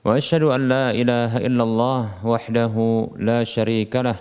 [0.00, 2.74] وأشهد أن لا إله إلا الله وحده
[3.20, 4.16] لا شريك له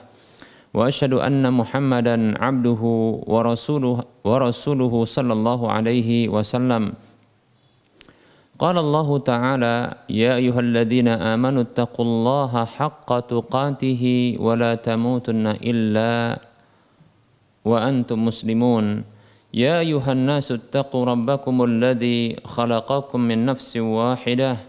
[0.76, 2.84] وأشهد أن محمدا عبده
[3.24, 3.98] ورسوله
[4.28, 6.84] ورسوله صلى الله عليه وسلم.
[8.60, 9.76] قال الله تعالى
[10.12, 14.04] يا أيها الذين آمنوا اتقوا الله حق تقاته
[14.36, 16.44] ولا تموتن إلا
[17.66, 18.86] وأنتم مسلمون.
[19.56, 24.69] يا أيها الناس اتقوا ربكم الذي خلقكم من نفس واحدة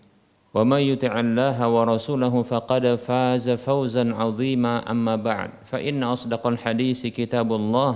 [0.56, 7.92] ومن يطع الله ورسوله فقد فاز فوزا عظيما أما بعد فإن أصدق الحديث كتاب الله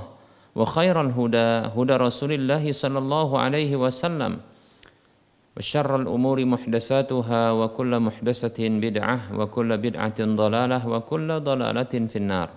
[0.54, 4.32] وخير الهدى هدى رسول الله صلى الله عليه وسلم
[5.56, 12.50] وشر الأمور محدثاتها وكل محدثة بدعة وكل بدعة ضلالة وكل ضلالة في النار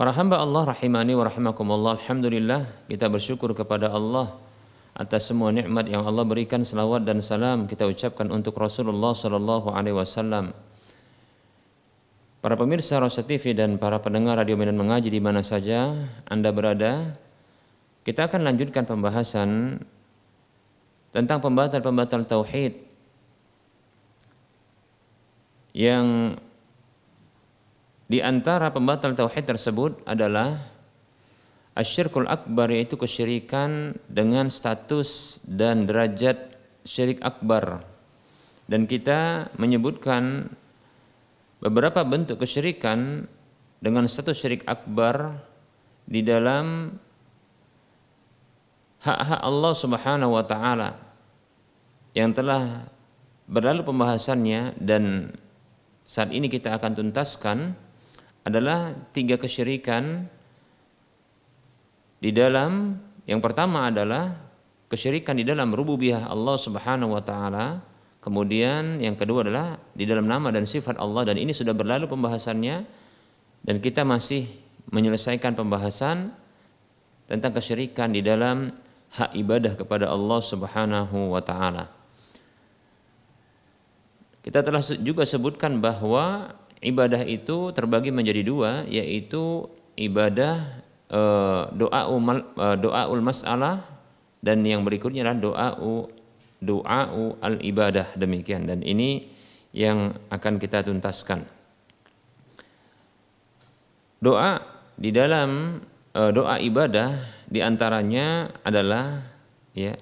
[0.00, 4.32] Para hamba Allah rahimani wa rahimakumullah Alhamdulillah kita bersyukur kepada Allah
[4.95, 9.99] atas semua nikmat yang Allah berikan selawat dan salam kita ucapkan untuk Rasulullah Sallallahu Alaihi
[9.99, 10.55] Wasallam.
[12.39, 15.91] Para pemirsa Rosa TV dan para pendengar radio Medan Mengaji di mana saja
[16.23, 17.19] Anda berada,
[18.07, 19.81] kita akan lanjutkan pembahasan
[21.11, 22.79] tentang pembatal-pembatal tauhid
[25.75, 26.39] yang
[28.05, 30.74] di antara pembatal tauhid tersebut adalah
[31.75, 36.55] Asyirkul akbar yaitu kesyirikan dengan status dan derajat
[36.87, 37.83] syirik akbar.
[38.65, 40.47] Dan kita menyebutkan
[41.59, 43.27] beberapa bentuk kesyirikan
[43.83, 45.35] dengan status syirik akbar
[46.07, 46.95] di dalam
[49.03, 50.97] hak-hak Allah Subhanahu wa taala
[52.15, 52.87] yang telah
[53.45, 55.35] berlalu pembahasannya dan
[56.05, 57.57] saat ini kita akan tuntaskan
[58.45, 60.29] adalah tiga kesyirikan
[62.19, 62.95] di dalam
[63.25, 64.37] yang pertama adalah
[64.87, 67.81] kesyirikan di dalam rububiyah Allah Subhanahu wa taala.
[68.21, 72.81] Kemudian yang kedua adalah di dalam nama dan sifat Allah dan ini sudah berlalu pembahasannya
[73.61, 74.49] dan kita masih
[74.89, 76.33] menyelesaikan pembahasan
[77.29, 78.73] tentang kesyirikan di dalam
[79.13, 81.85] hak ibadah kepada Allah Subhanahu wa taala.
[84.45, 89.65] Kita telah juga sebutkan bahwa ibadah itu terbagi menjadi dua yaitu
[89.97, 90.84] ibadah
[91.75, 93.85] doa umal eh, doa ul masalah
[94.41, 95.67] dan yang berikutnya adalah doa
[96.61, 97.01] doa
[97.41, 99.29] al ibadah demikian dan ini
[99.75, 101.43] yang akan kita tuntaskan.
[104.23, 104.63] Doa
[104.95, 105.83] di dalam
[106.15, 107.11] uh, doa ibadah
[107.45, 109.21] di antaranya adalah
[109.75, 109.93] ya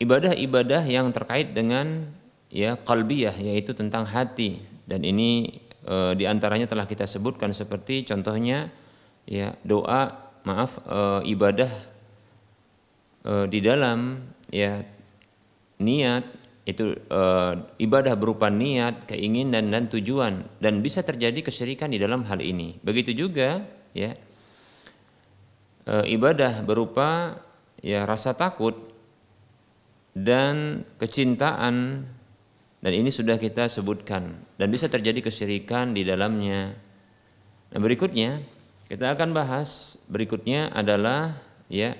[0.00, 2.10] ibadah-ibadah yang terkait dengan
[2.50, 8.70] ya kalbiyah yaitu tentang hati dan ini e, di antaranya telah kita sebutkan seperti contohnya
[9.26, 11.00] ya doa maaf e,
[11.30, 11.70] ibadah
[13.22, 14.18] e, di dalam
[14.50, 14.82] ya
[15.82, 16.24] niat
[16.62, 17.22] itu e,
[17.82, 20.46] ibadah berupa niat keinginan dan tujuan.
[20.62, 22.78] Dan bisa terjadi kesyirikan di dalam hal ini.
[22.82, 24.14] Begitu juga ya
[25.86, 27.42] e, ibadah berupa
[27.82, 28.78] ya rasa takut
[30.14, 32.06] dan kecintaan
[32.82, 36.74] dan ini sudah kita sebutkan dan bisa terjadi kesyirikan di dalamnya.
[37.70, 38.42] Nah, berikutnya
[38.90, 41.38] kita akan bahas berikutnya adalah
[41.70, 41.94] ya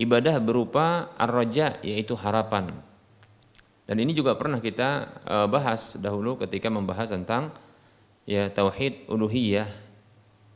[0.00, 2.72] ibadah berupa ar-raja yaitu harapan.
[3.84, 7.52] Dan ini juga pernah kita uh, bahas dahulu ketika membahas tentang
[8.24, 9.68] ya tauhid uluhiyah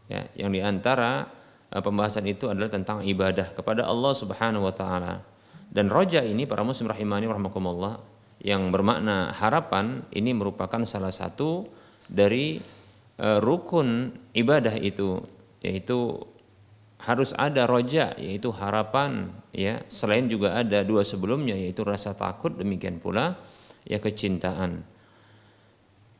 [0.08, 1.28] ya yang di antara
[1.68, 5.20] uh, pembahasan itu adalah tentang ibadah kepada Allah Subhanahu wa taala.
[5.68, 8.15] Dan roja ini para muslim rahimani rahimakumullah
[8.46, 11.66] yang bermakna harapan ini merupakan salah satu
[12.06, 12.62] dari
[13.18, 15.18] uh, rukun ibadah itu
[15.58, 16.22] yaitu
[17.02, 23.02] harus ada roja yaitu harapan ya selain juga ada dua sebelumnya yaitu rasa takut demikian
[23.02, 23.34] pula
[23.82, 24.86] ya kecintaan.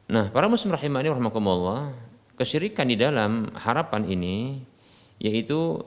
[0.07, 1.95] Nah, para muslim rahimani rahimakumullah,
[2.35, 4.67] kesyirikan di dalam harapan ini
[5.23, 5.79] yaitu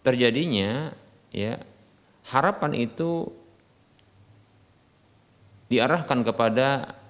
[0.00, 0.96] terjadinya
[1.30, 1.60] ya
[2.32, 3.41] harapan itu
[5.72, 7.00] diarahkan kepada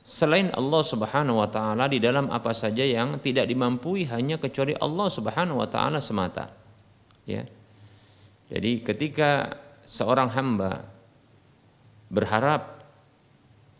[0.00, 5.08] selain Allah Subhanahu wa taala di dalam apa saja yang tidak dimampui hanya kecuali Allah
[5.12, 6.48] Subhanahu wa taala semata.
[7.28, 7.44] Ya.
[8.46, 10.86] Jadi ketika seorang hamba
[12.06, 12.86] berharap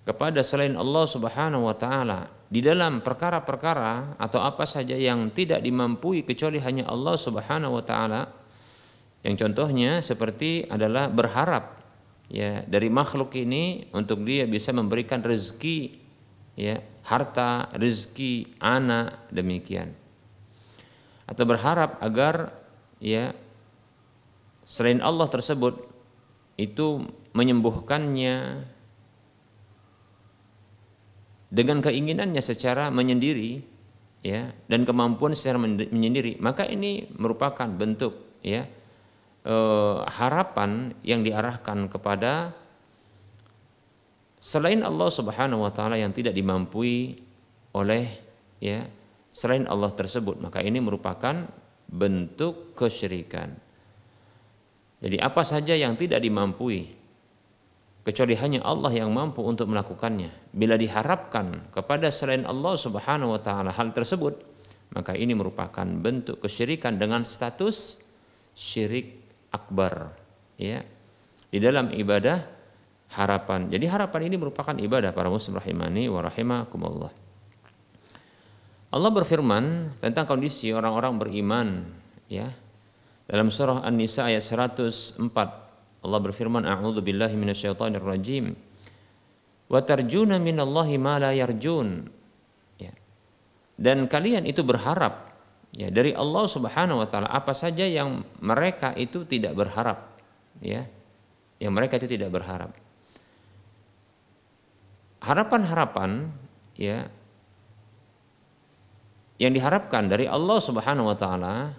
[0.02, 6.22] kepada selain Allah Subhanahu wa taala di dalam perkara-perkara atau apa saja yang tidak dimampui
[6.22, 8.22] kecuali hanya Allah Subhanahu wa taala
[9.26, 11.75] yang contohnya seperti adalah berharap
[12.26, 15.98] ya dari makhluk ini untuk dia bisa memberikan rezeki
[16.58, 19.94] ya harta rezeki anak demikian.
[21.26, 22.54] Atau berharap agar
[23.02, 23.34] ya
[24.66, 25.86] selain Allah tersebut
[26.58, 27.06] itu
[27.36, 28.66] menyembuhkannya
[31.52, 33.62] dengan keinginannya secara menyendiri
[34.26, 36.42] ya dan kemampuan secara menyendiri.
[36.42, 38.66] Maka ini merupakan bentuk ya
[39.46, 42.50] eh, harapan yang diarahkan kepada
[44.42, 47.14] selain Allah Subhanahu wa taala yang tidak dimampui
[47.72, 48.04] oleh
[48.58, 48.84] ya
[49.30, 51.46] selain Allah tersebut maka ini merupakan
[51.86, 53.54] bentuk kesyirikan
[54.98, 56.96] jadi apa saja yang tidak dimampui
[58.06, 60.54] kecuali hanya Allah yang mampu untuk melakukannya.
[60.54, 64.46] Bila diharapkan kepada selain Allah Subhanahu wa taala hal tersebut,
[64.94, 67.98] maka ini merupakan bentuk kesyirikan dengan status
[68.54, 69.25] syirik
[69.56, 70.12] akbar,
[70.60, 70.84] ya.
[71.48, 72.38] Di dalam ibadah
[73.16, 73.72] harapan.
[73.72, 77.12] Jadi harapan ini merupakan ibadah para muslim rahimani wa rahimakumullah.
[78.92, 81.68] Allah berfirman tentang kondisi orang-orang beriman,
[82.28, 82.52] ya.
[83.26, 85.66] Dalam surah An-Nisa ayat 104
[86.06, 88.54] Allah berfirman a'udzu billahi minasyaitonir rajim
[89.66, 92.06] wa tarjuna minallahi ma la yarjun
[92.78, 92.94] ya.
[93.74, 95.35] dan kalian itu berharap
[95.74, 100.16] ya dari Allah Subhanahu wa taala apa saja yang mereka itu tidak berharap
[100.60, 100.86] ya.
[101.56, 102.76] Yang mereka itu tidak berharap.
[105.24, 106.28] Harapan-harapan
[106.76, 107.08] ya
[109.40, 111.76] yang diharapkan dari Allah Subhanahu wa taala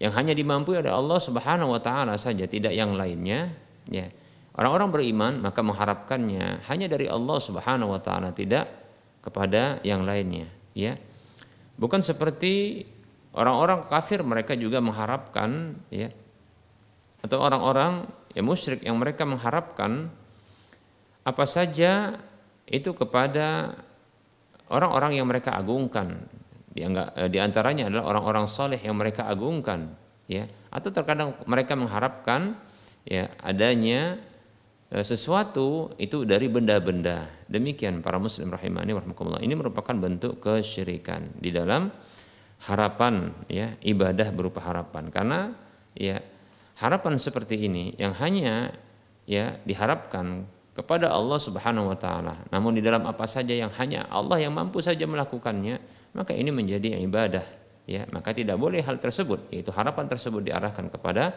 [0.00, 3.52] yang hanya dimampu oleh Allah Subhanahu wa taala saja tidak yang lainnya
[3.88, 4.08] ya.
[4.56, 8.68] Orang-orang beriman maka mengharapkannya hanya dari Allah Subhanahu wa taala tidak
[9.20, 10.96] kepada yang lainnya ya
[11.80, 12.84] bukan seperti
[13.32, 16.12] orang-orang kafir mereka juga mengharapkan ya.
[17.24, 18.04] Atau orang-orang
[18.36, 20.12] ya musyrik yang mereka mengharapkan
[21.24, 22.20] apa saja
[22.68, 23.76] itu kepada
[24.68, 26.28] orang-orang yang mereka agungkan.
[26.76, 29.96] Eh, di antaranya adalah orang-orang soleh yang mereka agungkan
[30.28, 30.44] ya.
[30.68, 32.56] Atau terkadang mereka mengharapkan
[33.04, 34.20] ya adanya
[34.92, 41.50] eh, sesuatu itu dari benda-benda demikian para muslim rahimani warahmatullah ini merupakan bentuk kesyirikan di
[41.50, 41.90] dalam
[42.70, 45.10] harapan ya ibadah berupa harapan.
[45.10, 45.50] Karena
[45.98, 46.22] ya
[46.78, 48.70] harapan seperti ini yang hanya
[49.26, 52.46] ya diharapkan kepada Allah Subhanahu wa taala.
[52.54, 55.82] Namun di dalam apa saja yang hanya Allah yang mampu saja melakukannya
[56.14, 57.44] maka ini menjadi ibadah
[57.84, 58.06] ya.
[58.14, 61.34] Maka tidak boleh hal tersebut yaitu harapan tersebut diarahkan kepada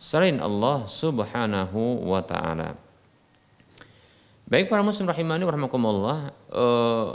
[0.00, 2.89] selain Allah Subhanahu wa taala.
[4.50, 7.10] Baik para muslim rahimani warahmatullah eh,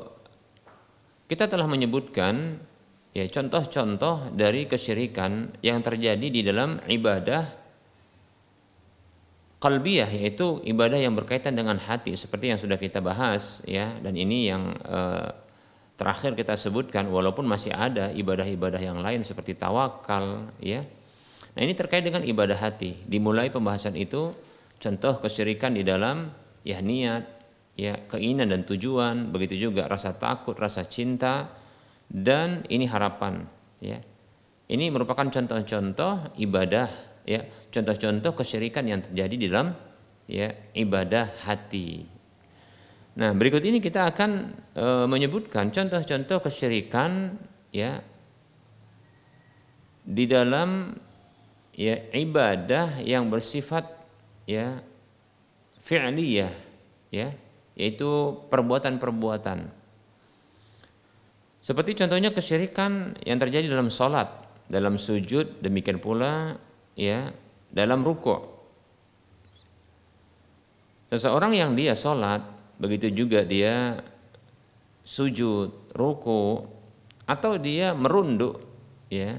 [1.27, 2.63] kita telah menyebutkan
[3.11, 7.43] ya contoh-contoh dari kesyirikan yang terjadi di dalam ibadah
[9.59, 14.47] kalbiyah yaitu ibadah yang berkaitan dengan hati seperti yang sudah kita bahas ya dan ini
[14.47, 15.27] yang eh,
[15.99, 20.87] terakhir kita sebutkan walaupun masih ada ibadah-ibadah yang lain seperti tawakal ya.
[21.51, 22.95] Nah ini terkait dengan ibadah hati.
[23.03, 24.31] Dimulai pembahasan itu
[24.79, 27.23] contoh kesyirikan di dalam ya niat
[27.77, 31.53] ya keinginan dan tujuan begitu juga rasa takut rasa cinta
[32.09, 33.45] dan ini harapan
[33.81, 34.01] ya.
[34.65, 36.89] Ini merupakan contoh-contoh ibadah
[37.21, 37.45] ya.
[37.69, 39.77] Contoh-contoh kesyirikan yang terjadi di dalam
[40.25, 42.01] ya ibadah hati.
[43.15, 44.31] Nah, berikut ini kita akan
[44.75, 47.37] e, menyebutkan contoh-contoh kesyirikan
[47.69, 48.01] ya
[50.05, 50.97] di dalam
[51.77, 53.85] ya ibadah yang bersifat
[54.49, 54.81] ya
[55.85, 56.53] fi'liyah
[57.13, 57.29] ya
[57.75, 59.67] yaitu perbuatan-perbuatan.
[61.59, 64.29] Seperti contohnya kesyirikan yang terjadi dalam salat,
[64.69, 66.55] dalam sujud, demikian pula
[66.95, 67.29] ya
[67.73, 68.53] dalam rukuk.
[71.11, 72.41] Seseorang yang dia salat
[72.79, 73.99] begitu juga dia
[75.05, 76.65] sujud, ruku
[77.25, 78.61] atau dia merunduk
[79.09, 79.37] ya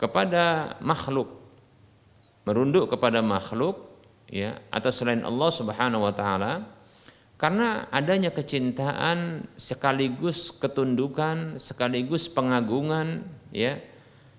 [0.00, 1.28] kepada makhluk
[2.42, 3.91] merunduk kepada makhluk
[4.32, 6.64] ya atau selain Allah Subhanahu wa taala
[7.36, 13.76] karena adanya kecintaan sekaligus ketundukan sekaligus pengagungan ya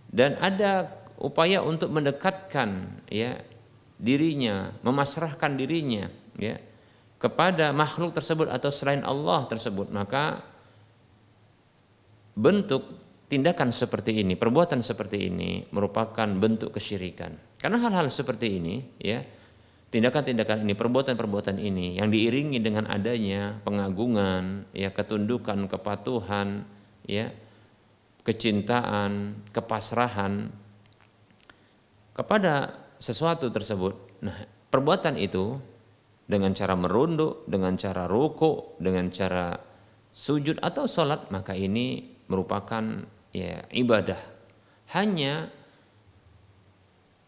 [0.10, 0.90] dan ada
[1.22, 3.38] upaya untuk mendekatkan ya
[4.02, 6.10] dirinya memasrahkan dirinya
[6.42, 6.58] ya
[7.22, 10.42] kepada makhluk tersebut atau selain Allah tersebut maka
[12.34, 17.34] bentuk tindakan seperti ini, perbuatan seperti ini merupakan bentuk kesyirikan.
[17.58, 19.26] Karena hal-hal seperti ini, ya,
[19.94, 26.66] tindakan-tindakan ini, perbuatan-perbuatan ini yang diiringi dengan adanya pengagungan, ya, ketundukan, kepatuhan,
[27.06, 27.30] ya,
[28.26, 30.50] kecintaan, kepasrahan
[32.18, 33.94] kepada sesuatu tersebut.
[34.26, 35.62] Nah, perbuatan itu
[36.26, 39.54] dengan cara merunduk, dengan cara ruku, dengan cara
[40.10, 44.18] sujud atau sholat, maka ini merupakan ya ibadah
[44.98, 45.54] hanya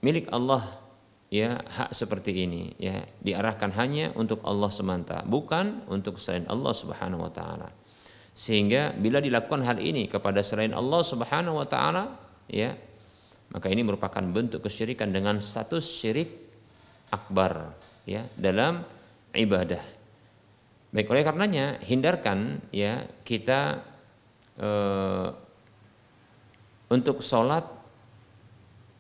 [0.02, 0.85] milik Allah
[1.34, 7.26] ya hak seperti ini ya diarahkan hanya untuk Allah semata bukan untuk selain Allah Subhanahu
[7.26, 7.70] wa taala.
[8.36, 12.20] Sehingga bila dilakukan hal ini kepada selain Allah Subhanahu wa taala
[12.52, 12.76] ya
[13.50, 16.30] maka ini merupakan bentuk kesyirikan dengan status syirik
[17.14, 18.84] akbar ya dalam
[19.32, 19.82] ibadah.
[20.96, 23.84] Baik oleh karenanya hindarkan ya kita
[24.60, 25.28] eh,
[26.92, 27.68] untuk sholat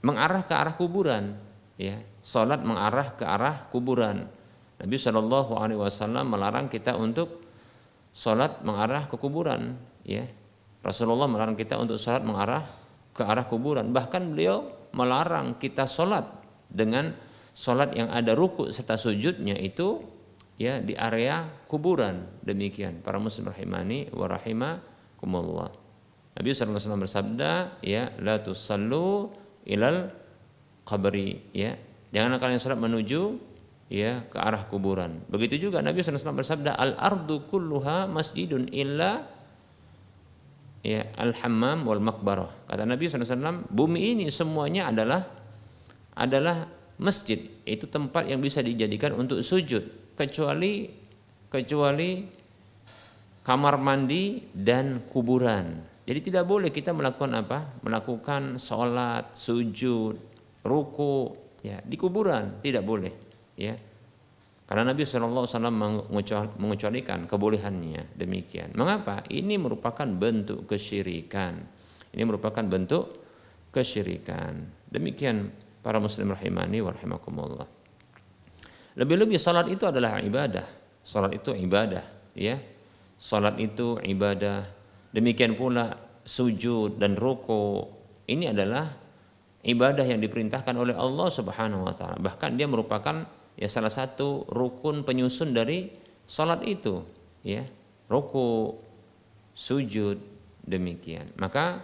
[0.05, 1.33] mengarah ke arah kuburan
[1.79, 4.25] ya sholat mengarah ke arah kuburan.
[4.81, 7.45] Nabi Shallallahu Alaihi Wasallam melarang kita untuk
[8.09, 10.25] sholat mengarah ke kuburan ya.
[10.81, 12.65] Rasulullah melarang kita untuk sholat mengarah
[13.13, 13.93] ke arah kuburan.
[13.93, 16.25] Bahkan beliau melarang kita sholat
[16.65, 17.13] dengan
[17.53, 20.01] sholat yang ada ruku serta sujudnya itu
[20.57, 22.41] ya di area kuburan.
[22.41, 23.05] Demikian.
[23.05, 25.69] Para muslim rahimani wa rahimakumullah.
[26.35, 29.31] Nabi SAW bersabda, ya, la tusallu
[29.63, 30.11] ilal
[30.83, 31.79] qabri, ya.
[32.15, 33.35] Jangan kalian salat menuju
[33.91, 35.19] ya ke arah kuburan.
[35.27, 39.27] Begitu juga Nabi SAW bersabda, al ardu kulluha masjidun illa
[40.79, 42.71] ya al hammam wal makbarah.
[42.71, 45.27] Kata Nabi SAW, bumi ini semuanya adalah
[46.15, 46.71] adalah
[47.03, 47.51] masjid.
[47.67, 50.87] Itu tempat yang bisa dijadikan untuk sujud kecuali
[51.51, 52.23] kecuali
[53.43, 55.83] kamar mandi dan kuburan.
[56.07, 57.81] Jadi tidak boleh kita melakukan apa?
[57.83, 60.15] Melakukan sholat, sujud,
[60.63, 63.13] ruku, ya di kuburan tidak boleh,
[63.57, 63.73] ya.
[64.65, 65.45] Karena Nabi SAW
[66.57, 68.73] mengecualikan kebolehannya demikian.
[68.73, 69.21] Mengapa?
[69.29, 71.61] Ini merupakan bentuk kesyirikan.
[72.09, 73.03] Ini merupakan bentuk
[73.69, 74.65] kesyirikan.
[74.89, 75.53] Demikian
[75.85, 77.69] para muslim rahimani wa rahimakumullah.
[78.97, 80.65] Lebih-lebih salat itu adalah ibadah.
[81.05, 82.57] Salat itu ibadah, ya.
[83.21, 84.65] Salat itu ibadah
[85.15, 85.95] Demikian pula
[86.27, 87.87] sujud dan ruku
[88.27, 88.83] ini adalah
[89.65, 92.21] ibadah yang diperintahkan oleh Allah Subhanahu wa taala.
[92.21, 93.25] Bahkan dia merupakan
[93.57, 95.89] ya salah satu rukun penyusun dari
[96.29, 97.01] salat itu,
[97.41, 97.65] ya.
[98.05, 98.77] Ruku,
[99.49, 100.21] sujud
[100.61, 101.33] demikian.
[101.41, 101.81] Maka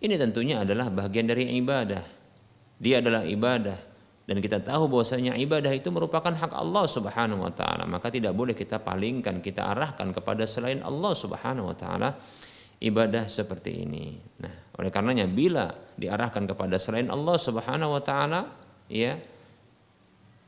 [0.00, 2.00] ini tentunya adalah bagian dari ibadah.
[2.80, 3.94] Dia adalah ibadah
[4.24, 7.84] dan kita tahu bahwasanya ibadah itu merupakan hak Allah Subhanahu wa taala.
[7.84, 12.16] Maka tidak boleh kita palingkan, kita arahkan kepada selain Allah Subhanahu wa taala
[12.80, 14.18] ibadah seperti ini.
[14.40, 18.50] Nah, oleh karenanya bila diarahkan kepada selain Allah Subhanahu wa taala,
[18.90, 19.18] ya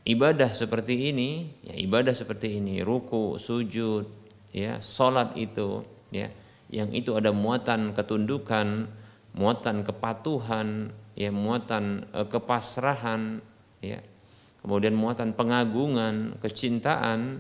[0.07, 4.07] ibadah seperti ini, ya ibadah seperti ini, ruku, sujud,
[4.51, 6.31] ya salat itu, ya
[6.71, 8.91] yang itu ada muatan ketundukan,
[9.39, 13.39] muatan kepatuhan, ya muatan eh, kepasrahan,
[13.83, 14.03] ya.
[14.67, 17.39] Kemudian muatan pengagungan, kecintaan,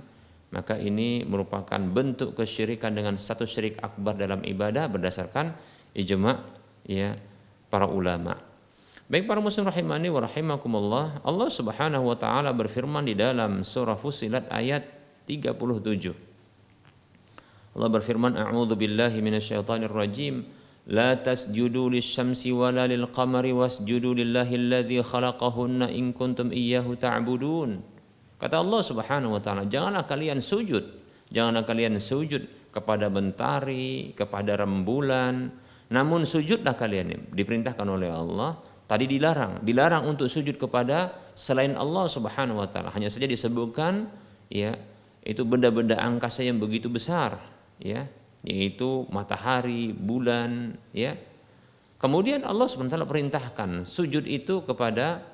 [0.54, 5.52] maka ini merupakan bentuk kesyirikan dengan satu syirik akbar dalam ibadah berdasarkan
[5.96, 6.38] ijma
[6.86, 7.18] ya
[7.66, 8.38] para ulama.
[9.06, 14.50] Baik para muslim rahimani wa rahimakumullah, Allah Subhanahu wa taala berfirman di dalam surah Fusilat
[14.50, 14.82] ayat
[15.30, 16.26] 37.
[17.76, 20.48] Allah berfirman, "A'udzu billahi minasyaitonir rajim.
[20.90, 27.95] La tasjudu lisyamsi wala lilqamari wasjudu lillahi alladzi khalaqahunna in kuntum iyyahu ta'budun." Ta
[28.36, 30.84] Kata Allah Subhanahu wa taala, janganlah kalian sujud,
[31.32, 35.48] janganlah kalian sujud kepada mentari, kepada rembulan,
[35.88, 38.60] namun sujudlah kalian diperintahkan oleh Allah.
[38.86, 42.94] Tadi dilarang, dilarang untuk sujud kepada selain Allah Subhanahu wa taala.
[42.94, 44.06] Hanya saja disebutkan
[44.52, 44.78] ya,
[45.26, 47.40] itu benda-benda angkasa yang begitu besar,
[47.82, 48.06] ya,
[48.46, 51.18] yaitu matahari, bulan, ya.
[51.96, 55.24] Kemudian Allah sebentar perintahkan sujud itu kepada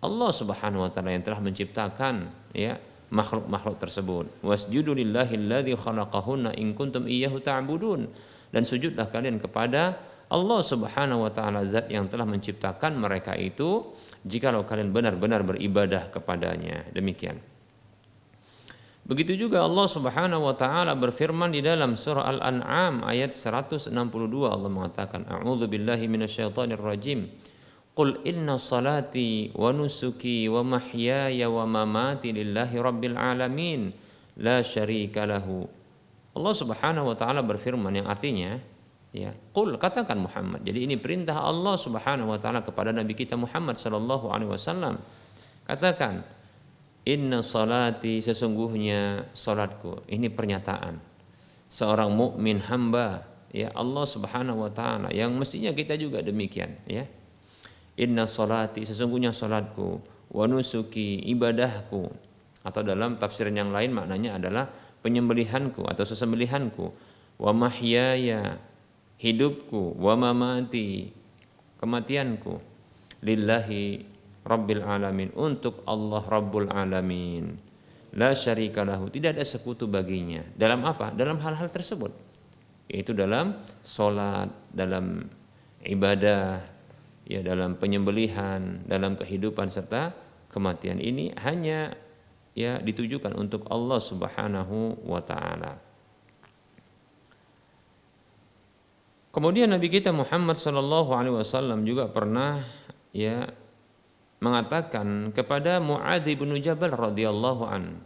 [0.00, 2.78] Allah Subhanahu wa taala yang telah menciptakan ya
[3.12, 4.24] makhluk-makhluk tersebut.
[4.40, 8.08] Wasjudu lillahi alladzi khalaqahunna in kuntum iyyahu ta'budun.
[8.52, 10.00] Dan sujudlah kalian kepada
[10.32, 13.92] Allah Subhanahu wa taala zat yang telah menciptakan mereka itu
[14.24, 16.88] jikalau kalian benar-benar beribadah kepadanya.
[16.96, 17.36] Demikian.
[19.02, 23.92] Begitu juga Allah Subhanahu wa taala berfirman di dalam surah Al-An'am ayat 162
[24.46, 27.28] Allah mengatakan a'udzu billahi minasyaitonir rajim
[27.92, 33.92] Qul inna salati wa nusuki wa mahyaya wa mamati lillahi rabbil alamin.
[34.40, 35.68] La syarika lahu.
[36.32, 38.56] Allah Subhanahu wa taala berfirman yang artinya
[39.12, 40.64] ya qul katakan Muhammad.
[40.64, 44.96] Jadi ini perintah Allah Subhanahu wa taala kepada nabi kita Muhammad sallallahu alaihi wasallam.
[45.68, 46.24] Katakan
[47.02, 50.06] Inna salati sesungguhnya salatku.
[50.06, 51.02] Ini pernyataan.
[51.66, 55.10] Seorang mukmin hamba ya Allah Subhanahu wa taala.
[55.10, 57.04] Yang mestinya kita juga demikian ya.
[58.00, 60.00] Inna salati sesungguhnya salatku
[60.32, 62.08] wa nusuki ibadahku.
[62.62, 64.70] Atau dalam tafsiran yang lain maknanya adalah
[65.02, 66.94] penyembelihanku atau sesembelihanku.
[67.36, 68.56] Wa mahyaya
[69.18, 69.98] hidupku.
[69.98, 71.12] Wa mamati
[71.82, 72.62] kematianku.
[73.26, 74.06] Lillahi
[74.46, 75.34] Rabbil Alamin.
[75.36, 77.58] Untuk Allah Rabbul Alamin.
[78.16, 79.10] La syarika lahu.
[79.10, 80.40] Tidak ada sekutu baginya.
[80.54, 81.10] Dalam apa?
[81.12, 82.14] Dalam hal-hal tersebut.
[82.88, 85.26] Yaitu dalam solat dalam
[85.82, 86.71] ibadah
[87.26, 90.14] ya dalam penyembelihan dalam kehidupan serta
[90.50, 91.94] kematian ini hanya
[92.52, 95.92] ya ditujukan untuk Allah Subhanahu wa taala
[99.32, 102.60] Kemudian Nabi kita Muhammad sallallahu alaihi wasallam juga pernah
[103.16, 103.48] ya
[104.44, 107.96] mengatakan kepada Muadz bin Jabal radhiyallahu an.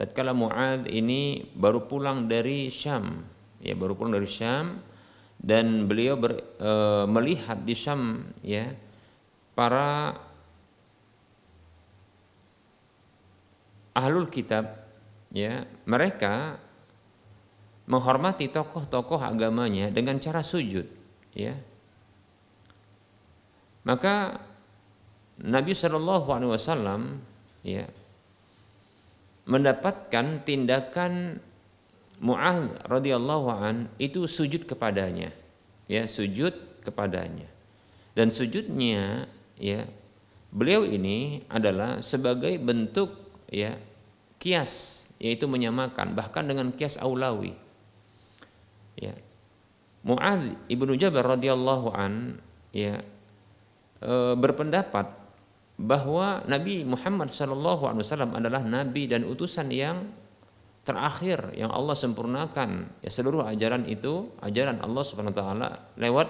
[0.00, 3.28] Tatkala Muadz ini baru pulang dari Syam,
[3.60, 4.80] ya baru pulang dari Syam
[5.40, 6.72] dan beliau ber, e,
[7.08, 8.76] melihat di Syam ya
[9.56, 10.12] para
[13.96, 14.84] ahlul kitab
[15.32, 16.60] ya mereka
[17.90, 20.86] menghormati tokoh-tokoh agamanya dengan cara sujud
[21.34, 21.56] ya.
[23.80, 24.38] Maka
[25.40, 27.00] Nabi Shallallahu Alaihi Wasallam
[27.64, 27.88] ya
[29.48, 31.42] mendapatkan tindakan
[32.20, 35.32] Mu'adz radhiyallahu an itu sujud kepadanya.
[35.88, 36.52] Ya sujud
[36.84, 37.48] kepadanya.
[38.12, 39.24] Dan sujudnya
[39.56, 39.88] ya
[40.52, 43.16] beliau ini adalah sebagai bentuk
[43.48, 43.80] ya
[44.36, 47.56] kias yaitu menyamakan bahkan dengan kias aulawi.
[49.00, 49.16] Ya.
[50.04, 52.36] Mu'adz ibnu Jabal radhiyallahu an
[52.72, 53.00] ya
[54.00, 55.12] e, berpendapat
[55.80, 57.96] bahwa Nabi Muhammad SAW
[58.36, 60.04] adalah nabi dan utusan yang
[60.90, 66.28] terakhir yang Allah sempurnakan ya seluruh ajaran itu ajaran Allah Subhanahu wa taala lewat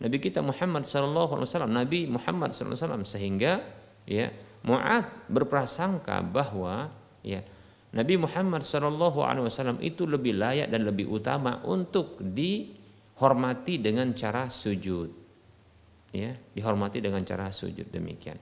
[0.00, 3.52] Nabi kita Muhammad sallallahu alaihi wasallam Nabi Muhammad sallallahu alaihi wasallam sehingga
[4.08, 4.32] ya
[4.64, 6.88] Mu'ad berprasangka bahwa
[7.20, 7.44] ya
[7.92, 14.48] Nabi Muhammad sallallahu alaihi wasallam itu lebih layak dan lebih utama untuk dihormati dengan cara
[14.48, 15.12] sujud
[16.16, 18.40] ya dihormati dengan cara sujud demikian.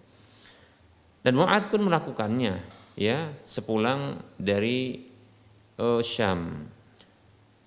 [1.19, 2.55] Dan Mu'ad pun melakukannya
[2.95, 5.08] ya sepulang dari
[5.79, 6.69] uh, Syam.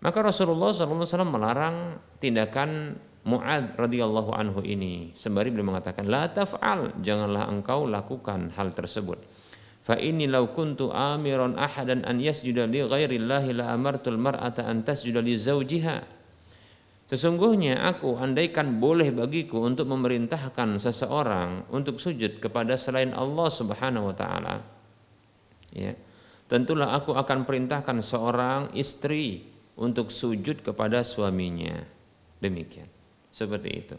[0.01, 7.53] Maka Rasulullah SAW melarang tindakan Mu'ad radhiyallahu anhu ini sembari beliau mengatakan la taf'al janganlah
[7.53, 9.21] engkau lakukan hal tersebut
[9.85, 13.45] fa inni law kuntu amiran ahadan an yasjuda li ghairi la
[13.77, 16.21] amartul mar'ata an tasjuda li zawjiha
[17.11, 24.15] Sesungguhnya aku andaikan boleh bagiku untuk memerintahkan seseorang untuk sujud kepada selain Allah Subhanahu wa
[24.15, 24.63] taala.
[25.75, 25.91] Ya.
[26.51, 29.47] Tentulah aku akan perintahkan seorang istri
[29.79, 31.79] untuk sujud kepada suaminya.
[32.43, 32.91] Demikian.
[33.31, 33.95] Seperti itu.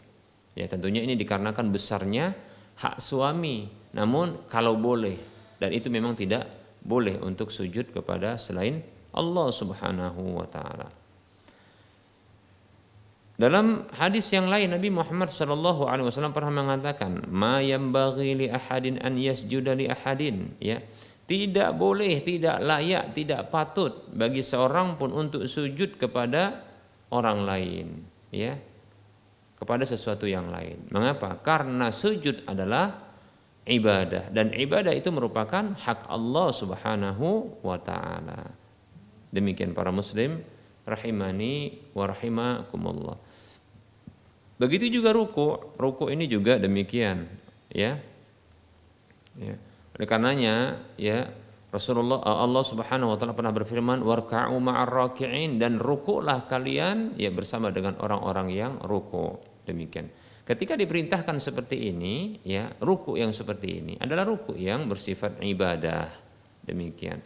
[0.53, 2.37] Ya, tentunya ini dikarenakan besarnya
[2.77, 3.65] hak suami.
[3.97, 6.43] Namun kalau boleh dan itu memang tidak
[6.83, 8.83] boleh untuk sujud kepada selain
[9.15, 10.91] Allah Subhanahu wa taala.
[13.33, 19.01] Dalam hadis yang lain Nabi Muhammad Shallallahu Alaihi Wasallam pernah mengatakan, "Ma bagi li ahadin
[19.01, 20.85] an yasjuda li ahadin." Ya,
[21.23, 26.59] tidak boleh, tidak layak, tidak patut bagi seorang pun untuk sujud kepada
[27.15, 27.87] orang lain,
[28.27, 28.59] ya,
[29.55, 30.91] kepada sesuatu yang lain.
[30.91, 31.39] Mengapa?
[31.39, 33.15] Karena sujud adalah
[33.63, 38.51] ibadah dan ibadah itu merupakan hak Allah Subhanahu wa taala.
[39.31, 40.43] Demikian para muslim
[40.83, 43.17] rahimani wa rahimakumullah.
[44.59, 47.25] Begitu juga ruku, ruku ini juga demikian,
[47.73, 47.97] ya.
[49.33, 49.57] Ya.
[49.93, 51.29] Oleh karenanya, ya
[51.73, 57.73] Rasulullah Allah Subhanahu wa taala pernah berfirman warka'u ma'ar raki'in dan rukuklah kalian ya bersama
[57.73, 59.41] dengan orang-orang yang ruku.
[59.65, 60.09] Demikian.
[60.43, 66.11] Ketika diperintahkan seperti ini, ya, ruku yang seperti ini adalah ruku yang bersifat ibadah.
[66.67, 67.23] Demikian.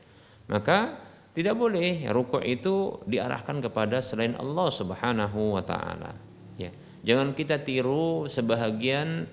[0.47, 6.13] Maka tidak boleh rukuk itu diarahkan kepada selain Allah Subhanahu wa taala.
[6.61, 6.71] Ya.
[7.05, 9.25] Jangan kita tiru sebahagian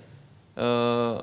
[0.57, 1.15] eh,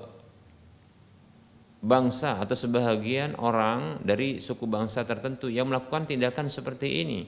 [1.82, 7.26] bangsa atau sebahagian orang dari suku bangsa tertentu yang melakukan tindakan seperti ini,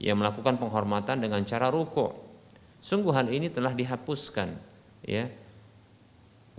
[0.00, 2.16] yang melakukan penghormatan dengan cara ruko.
[2.80, 4.56] Sungguh hal ini telah dihapuskan,
[5.04, 5.28] ya.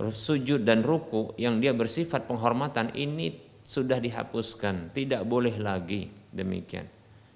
[0.02, 6.86] Sujud dan ruku yang dia bersifat penghormatan ini sudah dihapuskan, tidak boleh lagi demikian.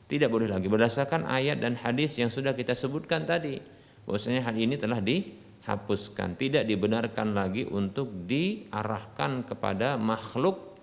[0.06, 3.58] Tidak boleh lagi berdasarkan ayat dan hadis yang sudah kita sebutkan tadi.
[4.06, 10.78] Bahwasanya hal ini telah di hapuskan, tidak dibenarkan lagi untuk diarahkan kepada makhluk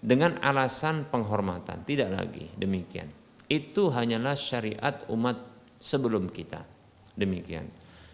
[0.00, 3.10] dengan alasan penghormatan, tidak lagi demikian.
[3.50, 5.36] Itu hanyalah syariat umat
[5.82, 6.62] sebelum kita.
[7.18, 7.66] Demikian.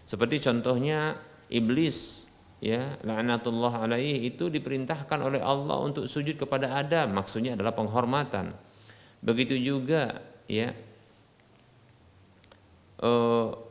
[0.02, 1.20] Seperti contohnya
[1.52, 2.26] iblis
[2.64, 8.56] ya laknatullah alaihi itu diperintahkan oleh Allah untuk sujud kepada Adam, maksudnya adalah penghormatan.
[9.20, 10.72] Begitu juga ya
[13.04, 13.65] uh,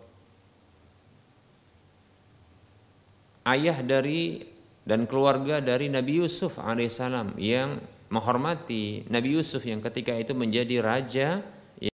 [3.46, 4.42] ayah dari
[4.86, 7.82] dan keluarga dari Nabi Yusuf alaihissalam yang
[8.14, 11.42] menghormati Nabi Yusuf yang ketika itu menjadi raja
[11.82, 11.96] ya,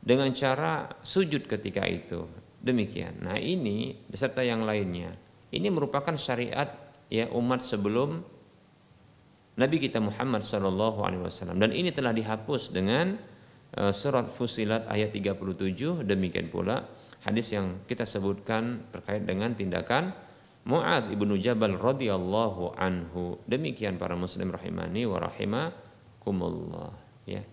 [0.00, 2.24] dengan cara sujud ketika itu.
[2.64, 3.20] Demikian.
[3.20, 5.12] Nah ini beserta yang lainnya.
[5.52, 6.72] Ini merupakan syariat
[7.12, 8.24] ya umat sebelum
[9.54, 11.60] Nabi kita Muhammad Shallallahu Alaihi Wasallam.
[11.60, 13.20] Dan ini telah dihapus dengan
[13.76, 16.88] uh, surat Fusilat ayat 37 demikian pula
[17.22, 20.23] hadis yang kita sebutkan terkait dengan tindakan
[20.64, 23.36] Mu'ad ibnu Jabal radhiyallahu anhu.
[23.44, 26.92] Demikian para muslim rahimani wa rahimakumullah
[27.28, 27.44] ya.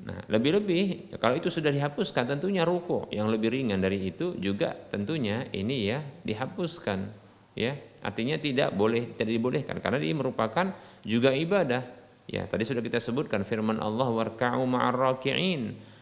[0.00, 5.44] Nah, lebih-lebih kalau itu sudah dihapuskan tentunya ruku yang lebih ringan dari itu juga tentunya
[5.52, 7.12] ini ya dihapuskan
[7.52, 7.76] ya.
[8.00, 10.72] Artinya tidak boleh tidak dibolehkan karena ini merupakan
[11.04, 11.84] juga ibadah.
[12.30, 15.18] Ya, tadi sudah kita sebutkan firman Allah warka'u ma'ar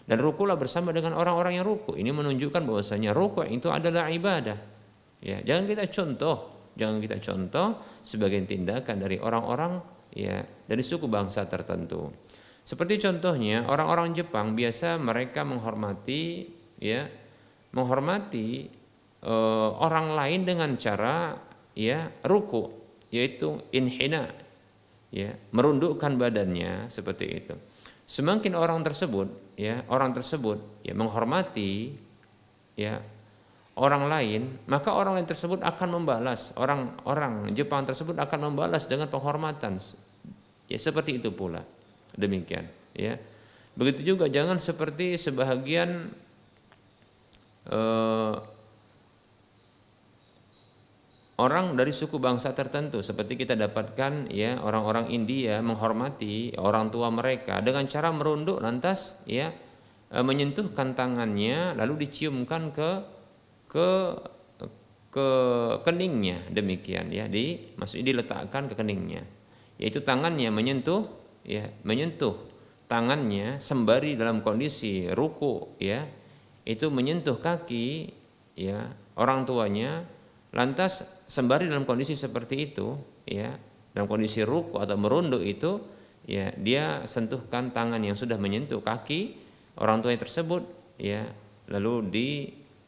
[0.08, 1.96] dan rukulah bersama dengan orang-orang yang ruku.
[1.96, 4.77] Ini menunjukkan bahwasanya ruku itu adalah ibadah.
[5.18, 6.36] Ya, jangan kita contoh,
[6.78, 9.82] jangan kita contoh sebagai tindakan dari orang-orang
[10.14, 12.10] ya dari suku bangsa tertentu.
[12.62, 16.44] Seperti contohnya orang-orang Jepang biasa mereka menghormati
[16.76, 17.08] ya
[17.72, 18.68] menghormati
[19.24, 21.34] uh, orang lain dengan cara
[21.72, 22.68] ya ruku
[23.08, 24.28] yaitu inhina
[25.08, 27.54] ya merundukkan badannya seperti itu.
[28.04, 31.96] Semakin orang tersebut ya orang tersebut ya menghormati
[32.76, 33.00] ya
[33.78, 39.78] orang lain, maka orang lain tersebut akan membalas, orang-orang Jepang tersebut akan membalas dengan penghormatan.
[40.66, 41.62] Ya seperti itu pula.
[42.18, 43.16] Demikian, ya.
[43.78, 46.10] Begitu juga jangan seperti sebahagian
[47.70, 48.34] uh,
[51.38, 57.62] orang dari suku bangsa tertentu seperti kita dapatkan ya orang-orang India menghormati orang tua mereka
[57.62, 59.54] dengan cara merunduk lantas ya
[60.10, 62.90] eh, menyentuhkan tangannya lalu diciumkan ke
[63.68, 64.16] ke
[65.08, 65.28] ke
[65.88, 69.24] keningnya demikian ya di maksudnya diletakkan ke keningnya
[69.80, 71.08] yaitu tangannya menyentuh
[71.48, 72.36] ya menyentuh
[72.90, 76.04] tangannya sembari dalam kondisi ruku ya
[76.68, 78.12] itu menyentuh kaki
[78.56, 80.04] ya orang tuanya
[80.52, 83.56] lantas sembari dalam kondisi seperti itu ya
[83.96, 85.80] dalam kondisi ruku atau merunduk itu
[86.28, 89.40] ya dia sentuhkan tangan yang sudah menyentuh kaki
[89.80, 90.62] orang tua tersebut
[91.00, 91.24] ya
[91.72, 92.28] lalu di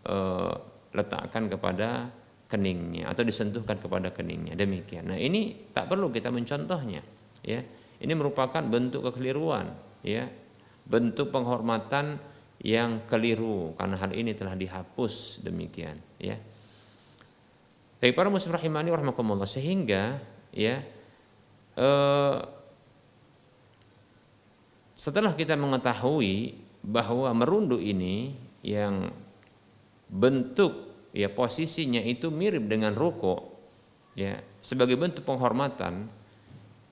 [0.04, 0.54] eh,
[0.90, 2.10] letakkan kepada
[2.50, 5.06] keningnya atau disentuhkan kepada keningnya demikian.
[5.06, 7.02] Nah ini tak perlu kita mencontohnya,
[7.46, 7.62] ya.
[8.00, 10.24] Ini merupakan bentuk kekeliruan, ya,
[10.88, 12.16] bentuk penghormatan
[12.64, 16.34] yang keliru karena hal ini telah dihapus demikian, ya.
[18.00, 20.16] Baik para muslim rahimani warahmatullah sehingga
[20.56, 20.80] ya
[21.76, 22.36] eh,
[24.96, 28.32] setelah kita mengetahui bahwa merunduk ini
[28.64, 29.12] yang
[30.10, 33.62] bentuk ya posisinya itu mirip dengan ruko
[34.18, 34.38] ya.
[34.60, 36.10] Sebagai bentuk penghormatan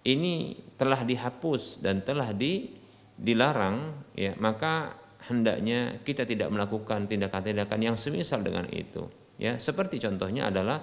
[0.07, 2.73] ini telah dihapus dan telah di,
[3.19, 4.33] dilarang ya.
[4.39, 4.95] Maka
[5.29, 9.05] hendaknya kita tidak melakukan tindakan-tindakan yang semisal dengan itu
[9.37, 9.59] ya.
[9.59, 10.81] Seperti contohnya adalah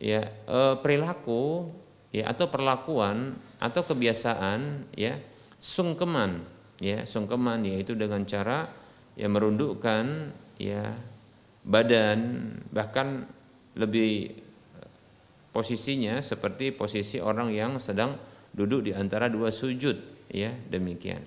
[0.00, 1.70] ya e, perilaku
[2.14, 5.20] ya atau perlakuan atau kebiasaan ya
[5.60, 6.46] sungkeman
[6.80, 7.04] ya.
[7.04, 8.64] Sungkeman yaitu dengan cara
[9.18, 10.94] ya merundukkan ya
[11.64, 13.24] badan bahkan
[13.74, 14.36] lebih
[15.50, 18.20] posisinya seperti posisi orang yang sedang
[18.52, 20.28] duduk di antara dua sujud.
[20.30, 21.24] Ya demikian.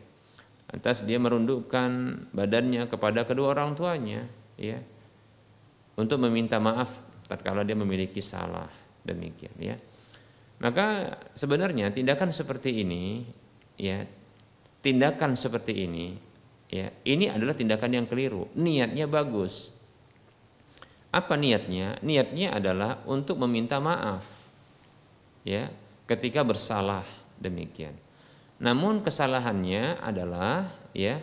[0.68, 1.90] Atas dia merundukkan
[2.36, 4.28] badannya kepada kedua orang tuanya
[4.60, 4.84] ya
[5.96, 6.92] untuk meminta maaf
[7.26, 8.68] tatkala dia memiliki salah.
[9.04, 9.76] Demikian ya.
[10.60, 13.24] Maka sebenarnya tindakan seperti ini
[13.80, 14.04] ya
[14.84, 16.18] tindakan seperti ini
[16.68, 18.52] ya ini adalah tindakan yang keliru.
[18.60, 19.77] Niatnya bagus
[21.18, 21.98] Apa niatnya?
[22.06, 24.22] Niatnya adalah untuk meminta maaf.
[25.42, 25.74] Ya,
[26.06, 27.02] ketika bersalah
[27.42, 27.98] demikian.
[28.62, 31.18] Namun kesalahannya adalah ya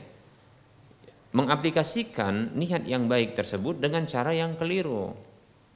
[1.35, 5.15] mengaplikasikan niat yang baik tersebut dengan cara yang keliru,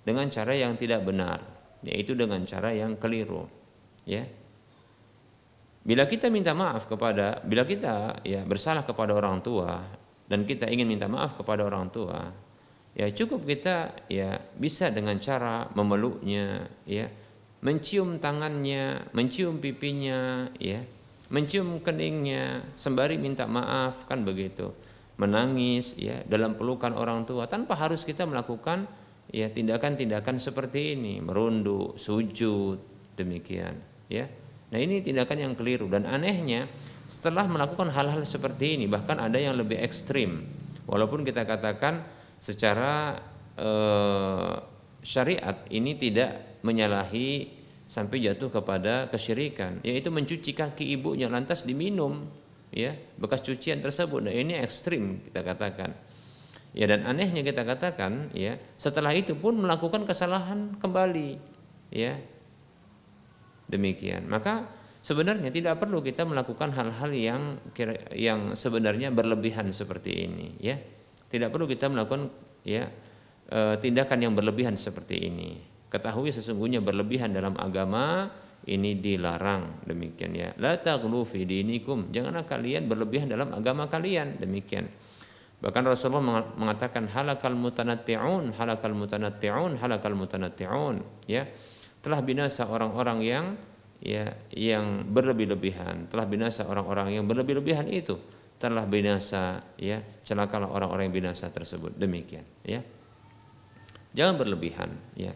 [0.03, 1.39] dengan cara yang tidak benar,
[1.87, 3.47] yaitu dengan cara yang keliru.
[4.03, 4.27] Ya.
[5.83, 9.83] Bila kita minta maaf kepada, bila kita ya bersalah kepada orang tua
[10.27, 12.48] dan kita ingin minta maaf kepada orang tua,
[12.99, 17.07] ya cukup kita ya bisa dengan cara memeluknya, ya,
[17.63, 20.83] mencium tangannya, mencium pipinya, ya,
[21.31, 24.75] mencium keningnya, sembari minta maaf kan begitu.
[25.19, 28.87] Menangis ya dalam pelukan orang tua tanpa harus kita melakukan
[29.31, 31.19] ya tindakan-tindakan seperti ini.
[31.23, 32.79] Merunduk sujud
[33.19, 34.31] demikian ya.
[34.69, 35.91] Nah ini tindakan yang keliru.
[35.91, 36.71] Dan anehnya
[37.11, 40.47] setelah melakukan hal-hal seperti ini bahkan ada yang lebih ekstrim.
[40.87, 43.19] Walaupun kita katakan secara
[43.59, 44.55] eh,
[45.03, 49.83] syariat ini tidak menyalahi sampai jatuh kepada kesyirikan.
[49.83, 52.29] Yaitu mencuci kaki ibunya lantas diminum
[52.71, 54.29] ya bekas cucian tersebut.
[54.29, 55.91] Nah, ini ekstrim kita katakan.
[56.77, 61.41] Ya dan anehnya kita katakan ya setelah itu pun melakukan kesalahan kembali
[61.91, 62.21] ya.
[63.69, 64.29] Demikian.
[64.29, 64.69] Maka
[65.01, 67.43] sebenarnya tidak perlu kita melakukan hal-hal yang
[68.13, 70.77] yang sebenarnya berlebihan seperti ini ya
[71.29, 72.33] tidak perlu kita melakukan
[72.65, 72.89] ya
[73.49, 75.61] e, tindakan yang berlebihan seperti ini.
[75.89, 78.29] Ketahui sesungguhnya berlebihan dalam agama
[78.69, 79.85] ini dilarang.
[79.89, 80.53] Demikian ya.
[80.61, 82.13] La taghlu fi dinikum.
[82.13, 84.37] Janganlah kalian berlebihan dalam agama kalian.
[84.37, 84.89] Demikian.
[85.59, 91.01] Bahkan Rasulullah mengatakan halakal mutanatti'un halakal mutanatti'un halakal mutanatti'un.
[91.25, 91.49] Ya.
[92.05, 93.47] Telah binasa orang-orang yang
[94.05, 96.13] ya yang berlebih-lebihan.
[96.13, 98.21] Telah binasa orang-orang yang berlebih-lebihan itu
[98.59, 100.03] telah binasa ya.
[100.27, 101.95] Celakalah orang-orang yang binasa tersebut.
[101.97, 102.83] Demikian ya.
[104.13, 105.33] Jangan berlebihan ya.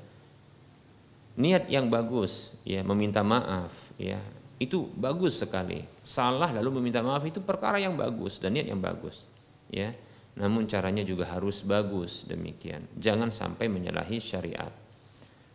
[1.33, 4.21] Niat yang bagus ya meminta maaf ya
[4.61, 5.83] itu bagus sekali.
[6.05, 9.27] Salah lalu meminta maaf itu perkara yang bagus dan niat yang bagus
[9.73, 9.91] ya.
[10.37, 12.87] Namun caranya juga harus bagus demikian.
[12.97, 14.71] Jangan sampai menyalahi syariat.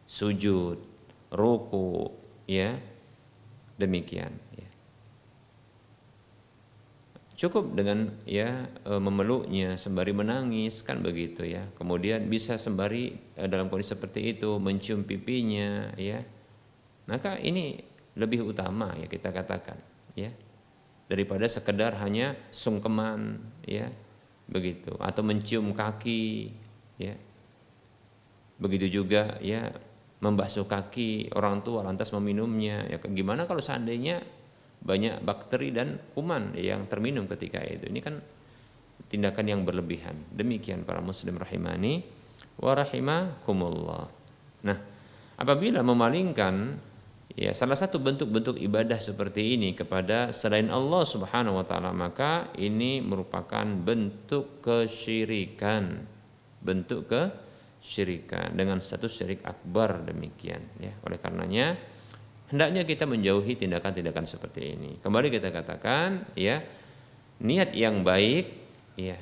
[0.08, 0.78] Sujud
[1.30, 2.10] ruku
[2.50, 2.74] ya.
[3.78, 4.34] Demikian
[7.38, 11.70] Cukup dengan ya e, memeluknya sembari menangis kan begitu ya.
[11.78, 16.26] Kemudian bisa sembari e, dalam kondisi seperti itu mencium pipinya ya.
[17.06, 17.78] Maka ini
[18.18, 19.78] lebih utama ya kita katakan
[20.18, 20.34] ya.
[21.06, 23.38] Daripada sekedar hanya sungkeman
[23.70, 23.94] ya
[24.50, 26.50] begitu atau mencium kaki
[26.98, 27.14] ya.
[28.58, 29.78] Begitu juga ya
[30.26, 34.26] membasuh kaki orang tua lantas meminumnya ya gimana kalau seandainya
[34.82, 37.90] banyak bakteri dan kuman yang terminum ketika itu.
[37.90, 38.16] Ini kan
[39.08, 40.16] tindakan yang berlebihan.
[40.32, 42.04] Demikian para muslim rahimani
[42.60, 44.06] wa rahimakumullah.
[44.66, 44.78] Nah,
[45.38, 46.78] apabila memalingkan
[47.38, 53.00] ya salah satu bentuk-bentuk ibadah seperti ini kepada selain Allah Subhanahu wa taala, maka ini
[53.00, 56.16] merupakan bentuk kesyirikan.
[56.58, 60.98] Bentuk kesyirikan dengan status syirik akbar demikian ya.
[61.06, 61.78] Oleh karenanya
[62.52, 64.92] hendaknya kita menjauhi tindakan-tindakan seperti ini.
[65.04, 66.64] Kembali kita katakan, ya,
[67.44, 68.46] niat yang baik,
[68.96, 69.20] ya,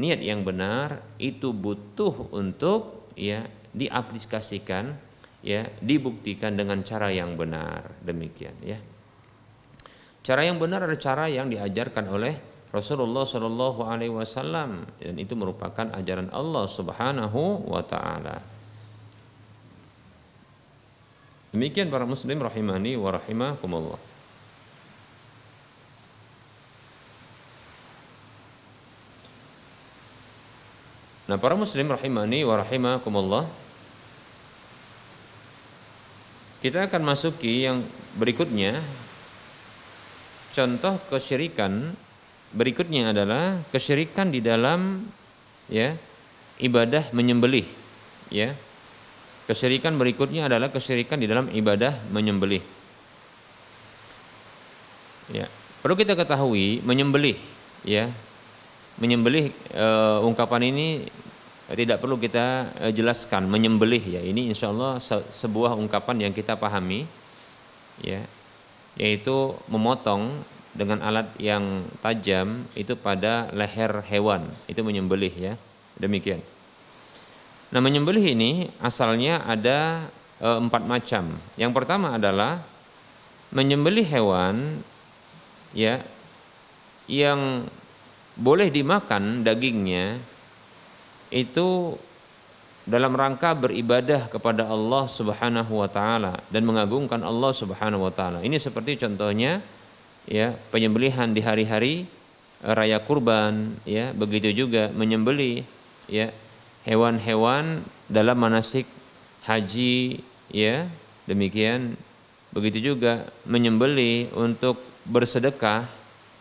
[0.00, 4.96] niat yang benar itu butuh untuk ya diaplikasikan,
[5.44, 8.00] ya, dibuktikan dengan cara yang benar.
[8.00, 8.78] Demikian, ya.
[10.24, 12.34] Cara yang benar adalah cara yang diajarkan oleh
[12.72, 18.53] Rasulullah Shallallahu Alaihi Wasallam dan itu merupakan ajaran Allah Subhanahu Wa Taala.
[21.54, 24.00] Demikian para muslim rahimani wa rahimakumullah.
[31.30, 33.46] Nah, para muslim rahimani wa rahimakumullah.
[36.58, 37.86] Kita akan masuki yang
[38.18, 38.82] berikutnya.
[40.50, 41.94] Contoh kesyirikan
[42.50, 45.06] berikutnya adalah kesyirikan di dalam
[45.70, 45.94] ya
[46.58, 47.66] ibadah menyembelih
[48.30, 48.54] ya
[49.44, 52.64] Kesyirikan berikutnya adalah kesyirikan di dalam ibadah menyembelih.
[55.32, 55.48] Ya,
[55.84, 57.36] perlu kita ketahui menyembelih
[57.84, 58.08] ya.
[58.96, 59.86] Menyembelih e,
[60.24, 61.10] ungkapan ini
[61.76, 64.20] tidak perlu kita e, jelaskan menyembelih ya.
[64.24, 67.04] Ini insya Allah se sebuah ungkapan yang kita pahami
[68.00, 68.24] ya,
[68.96, 70.32] yaitu memotong
[70.72, 75.54] dengan alat yang tajam itu pada leher hewan itu menyembelih ya.
[76.00, 76.53] Demikian.
[77.74, 80.06] Nah menyembelih ini asalnya ada
[80.38, 81.26] e, empat macam.
[81.58, 82.62] Yang pertama adalah
[83.50, 84.78] menyembelih hewan
[85.74, 85.98] ya
[87.10, 87.66] yang
[88.38, 90.22] boleh dimakan dagingnya
[91.34, 91.98] itu
[92.86, 98.38] dalam rangka beribadah kepada Allah Subhanahu wa taala dan mengagungkan Allah Subhanahu wa taala.
[98.46, 99.58] Ini seperti contohnya
[100.30, 102.06] ya penyembelihan di hari-hari
[102.62, 105.66] raya kurban ya, begitu juga menyembeli
[106.06, 106.30] ya
[106.84, 108.86] hewan-hewan dalam manasik
[109.48, 110.20] haji
[110.52, 110.88] ya.
[111.24, 111.96] Demikian
[112.52, 115.88] begitu juga menyembeli untuk bersedekah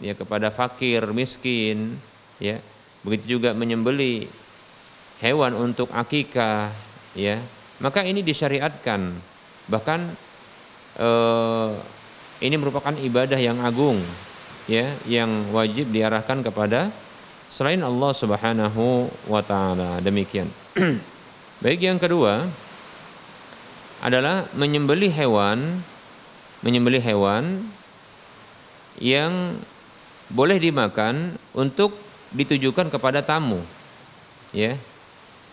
[0.04, 1.96] ya kepada fakir, miskin
[2.38, 2.60] ya.
[3.04, 4.28] Begitu juga menyembeli
[5.24, 6.68] hewan untuk akikah
[7.16, 7.40] ya
[7.80, 9.16] maka ini disyariatkan
[9.72, 10.04] bahkan
[11.00, 11.72] eh,
[12.44, 13.96] ini merupakan ibadah yang agung
[14.68, 16.92] ya yang wajib diarahkan kepada
[17.48, 20.50] selain Allah Subhanahu wa taala demikian
[21.64, 22.48] baik yang kedua
[24.04, 25.82] adalah menyembelih hewan
[26.64, 27.64] menyembelih hewan
[29.00, 29.56] yang
[30.32, 31.96] boleh dimakan untuk
[32.34, 33.60] ditujukan kepada tamu
[34.56, 34.78] ya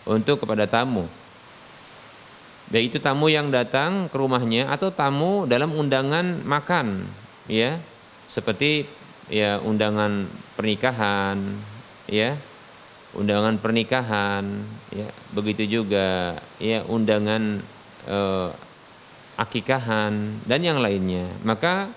[0.05, 1.05] untuk kepada tamu.
[2.71, 7.03] Baik itu tamu yang datang ke rumahnya atau tamu dalam undangan makan,
[7.51, 7.75] ya.
[8.31, 8.87] Seperti
[9.27, 10.23] ya undangan
[10.55, 11.35] pernikahan,
[12.11, 12.35] ya.
[13.11, 14.43] Undangan pernikahan,
[14.91, 15.07] ya.
[15.35, 17.59] Begitu juga ya undangan
[18.07, 18.49] eh,
[19.39, 21.25] akikahan dan yang lainnya.
[21.41, 21.89] Maka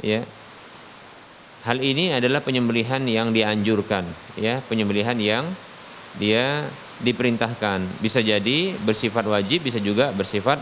[0.00, 0.24] ya
[1.66, 4.06] hal ini adalah penyembelihan yang dianjurkan,
[4.38, 5.44] ya, penyembelihan yang
[6.16, 6.64] dia
[7.02, 8.00] diperintahkan.
[8.00, 10.56] Bisa jadi bersifat wajib, bisa juga bersifat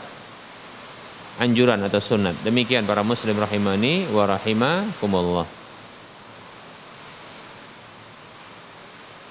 [1.38, 2.34] anjuran atau sunat.
[2.42, 5.46] Demikian para muslim rahimani wa rahimakumullah.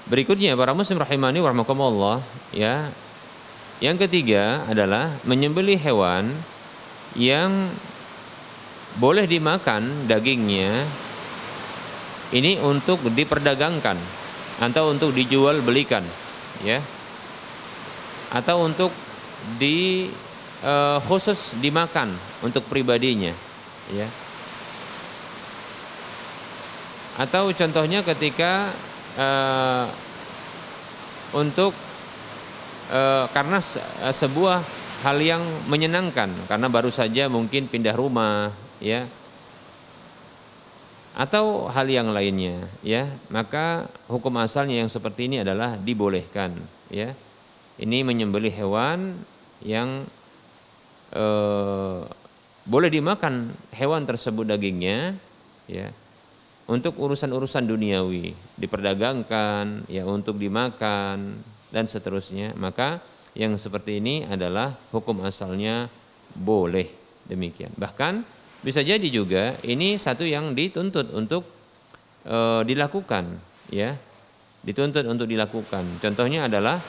[0.04, 2.18] Berikutnya para muslim rahimani wa rahimakumullah
[2.52, 2.92] ya.
[3.80, 6.28] Yang ketiga adalah menyembelih hewan
[7.16, 7.72] yang
[9.00, 10.86] boleh dimakan dagingnya
[12.30, 13.98] ini untuk diperdagangkan
[14.62, 16.02] atau untuk dijual belikan
[16.62, 16.78] ya
[18.30, 18.94] atau untuk
[19.58, 20.06] di
[20.62, 22.10] uh, khusus dimakan
[22.46, 23.34] untuk pribadinya
[23.90, 24.06] ya
[27.18, 28.70] atau contohnya ketika
[29.18, 29.86] uh,
[31.34, 31.74] untuk
[32.90, 33.58] uh, karena
[34.14, 34.58] sebuah
[35.04, 39.04] hal yang menyenangkan karena baru saja mungkin pindah rumah ya.
[41.14, 43.06] Atau hal yang lainnya ya.
[43.30, 46.58] Maka hukum asalnya yang seperti ini adalah dibolehkan
[46.90, 47.14] ya.
[47.78, 49.14] Ini menyembelih hewan
[49.62, 50.02] yang
[51.14, 52.00] eh,
[52.64, 55.14] boleh dimakan hewan tersebut dagingnya
[55.68, 55.92] ya
[56.70, 63.02] untuk urusan-urusan duniawi diperdagangkan ya untuk dimakan dan seterusnya maka
[63.34, 65.90] yang seperti ini adalah hukum asalnya
[66.32, 66.88] boleh
[67.28, 68.24] demikian bahkan
[68.64, 71.44] bisa jadi juga ini satu yang dituntut untuk
[72.24, 73.36] e, dilakukan,
[73.68, 73.92] ya,
[74.64, 75.84] dituntut untuk dilakukan.
[76.00, 76.80] Contohnya adalah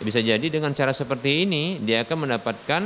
[0.00, 2.82] bisa jadi dengan cara seperti ini dia akan mendapatkan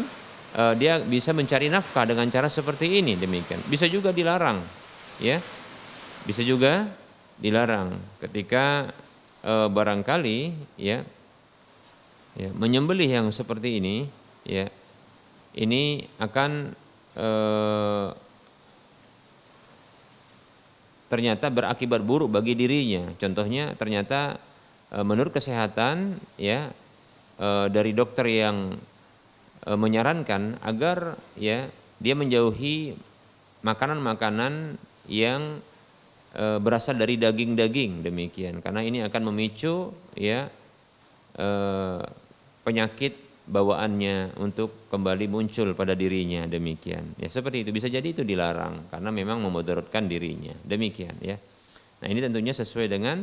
[0.59, 3.62] e, dia bisa mencari nafkah dengan cara seperti ini demikian.
[3.71, 4.59] Bisa juga dilarang,
[5.23, 5.39] ya,
[6.27, 6.91] bisa juga
[7.39, 8.91] dilarang ketika
[9.41, 10.39] e, barangkali,
[10.77, 11.07] ya,
[12.35, 14.11] ya menyembelih yang seperti ini,
[14.45, 14.69] ya,
[15.55, 16.77] ini akan
[17.17, 18.09] Eh,
[21.07, 23.15] ternyata berakibat buruk bagi dirinya.
[23.15, 24.43] Contohnya ternyata
[24.91, 26.67] e, menurut kesehatan ya
[27.39, 28.75] e, dari dokter yang
[29.62, 31.71] e, menyarankan agar ya
[32.03, 32.99] dia menjauhi
[33.62, 35.62] makanan-makanan yang
[36.37, 38.61] e, berasal dari daging-daging demikian.
[38.61, 40.46] Karena ini akan memicu ya
[41.33, 41.49] e,
[42.61, 47.16] penyakit bawaannya untuk kembali muncul pada dirinya demikian.
[47.16, 47.70] Ya seperti itu.
[47.72, 50.53] Bisa jadi itu dilarang karena memang memudaratkan dirinya.
[50.66, 51.38] Demikian ya.
[52.03, 53.22] Nah ini tentunya sesuai dengan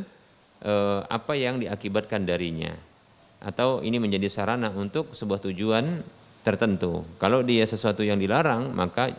[0.64, 2.72] eh, apa yang diakibatkan darinya.
[3.44, 6.00] Atau ini menjadi sarana untuk sebuah tujuan
[6.40, 7.04] tertentu.
[7.20, 9.12] Kalau dia sesuatu yang dilarang maka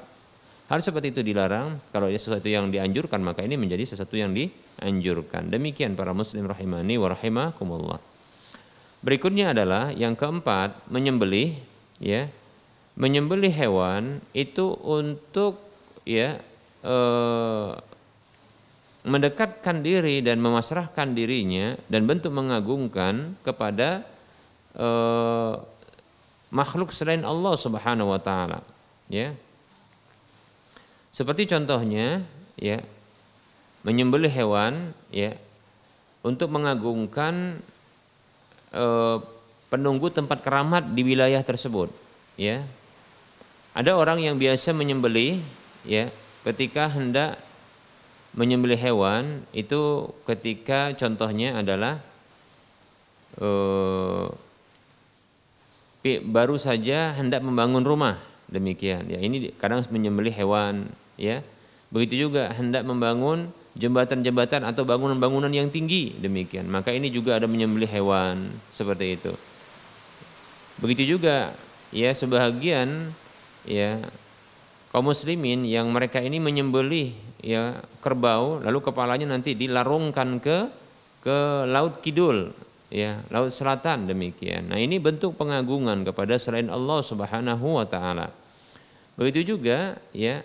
[0.66, 5.50] hal seperti itu dilarang kalau dia sesuatu yang dianjurkan maka ini menjadi sesuatu yang dianjurkan
[5.50, 8.00] demikian para muslim rahimani wa rahimakumullah
[9.06, 11.54] Berikutnya adalah yang keempat, menyembelih
[12.02, 12.26] ya.
[12.98, 15.62] Menyembelih hewan itu untuk
[16.10, 16.42] ya
[16.82, 17.72] eh,
[19.06, 24.02] mendekatkan diri dan memasrahkan dirinya dan bentuk mengagungkan kepada
[24.74, 25.54] eh,
[26.50, 28.66] makhluk selain Allah Subhanahu wa taala
[29.06, 29.38] ya.
[31.16, 32.28] Seperti contohnya
[32.60, 32.84] ya
[33.88, 35.32] menyembelih hewan ya
[36.28, 37.64] untuk mengagungkan
[38.76, 39.18] Eh,
[39.72, 41.88] penunggu tempat keramat di wilayah tersebut
[42.36, 42.60] ya.
[43.72, 45.40] Ada orang yang biasa menyembelih
[45.88, 46.12] ya
[46.44, 47.40] ketika hendak
[48.36, 52.04] menyembelih hewan itu ketika contohnya adalah
[53.40, 54.28] uh,
[56.04, 58.20] baru saja hendak membangun rumah
[58.52, 59.08] demikian.
[59.08, 61.44] Ya ini kadang menyembelih hewan ya.
[61.92, 66.16] Begitu juga hendak membangun jembatan-jembatan atau bangunan-bangunan yang tinggi.
[66.16, 66.68] Demikian.
[66.72, 69.34] Maka ini juga ada menyembelih hewan seperti itu.
[70.80, 71.56] Begitu juga
[71.96, 73.12] ya sebahagian
[73.64, 74.00] ya
[74.92, 80.68] kaum muslimin yang mereka ini menyembelih ya kerbau lalu kepalanya nanti dilarungkan ke
[81.24, 81.38] ke
[81.68, 82.52] laut kidul
[82.92, 84.08] ya laut selatan.
[84.08, 84.72] Demikian.
[84.72, 88.32] Nah ini bentuk pengagungan kepada selain Allah Subhanahu wa taala.
[89.16, 90.44] Begitu juga ya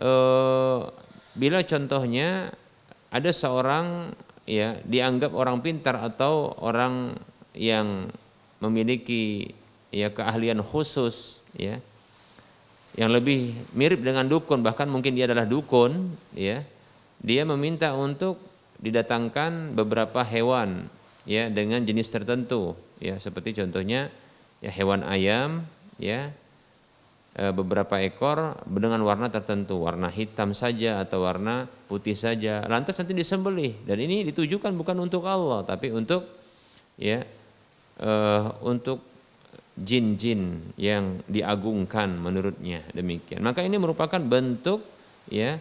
[0.00, 0.78] eh,
[1.36, 2.50] bila contohnya
[3.10, 4.16] ada seorang
[4.48, 7.14] ya dianggap orang pintar atau orang
[7.54, 8.10] yang
[8.58, 9.50] memiliki
[9.90, 11.78] ya keahlian khusus ya
[12.98, 16.66] yang lebih mirip dengan dukun bahkan mungkin dia adalah dukun ya
[17.22, 18.40] dia meminta untuk
[18.80, 20.88] didatangkan beberapa hewan
[21.28, 24.10] ya dengan jenis tertentu ya seperti contohnya
[24.64, 25.68] ya hewan ayam
[26.00, 26.32] ya
[27.30, 33.86] beberapa ekor dengan warna tertentu warna hitam saja atau warna putih saja lantas nanti disembelih
[33.86, 36.26] dan ini ditujukan bukan untuk Allah tapi untuk
[36.98, 37.22] ya
[37.96, 38.12] e,
[38.66, 39.00] untuk
[39.80, 43.40] jin-jin yang diagungkan menurutnya demikian.
[43.40, 44.84] Maka ini merupakan bentuk
[45.32, 45.56] ya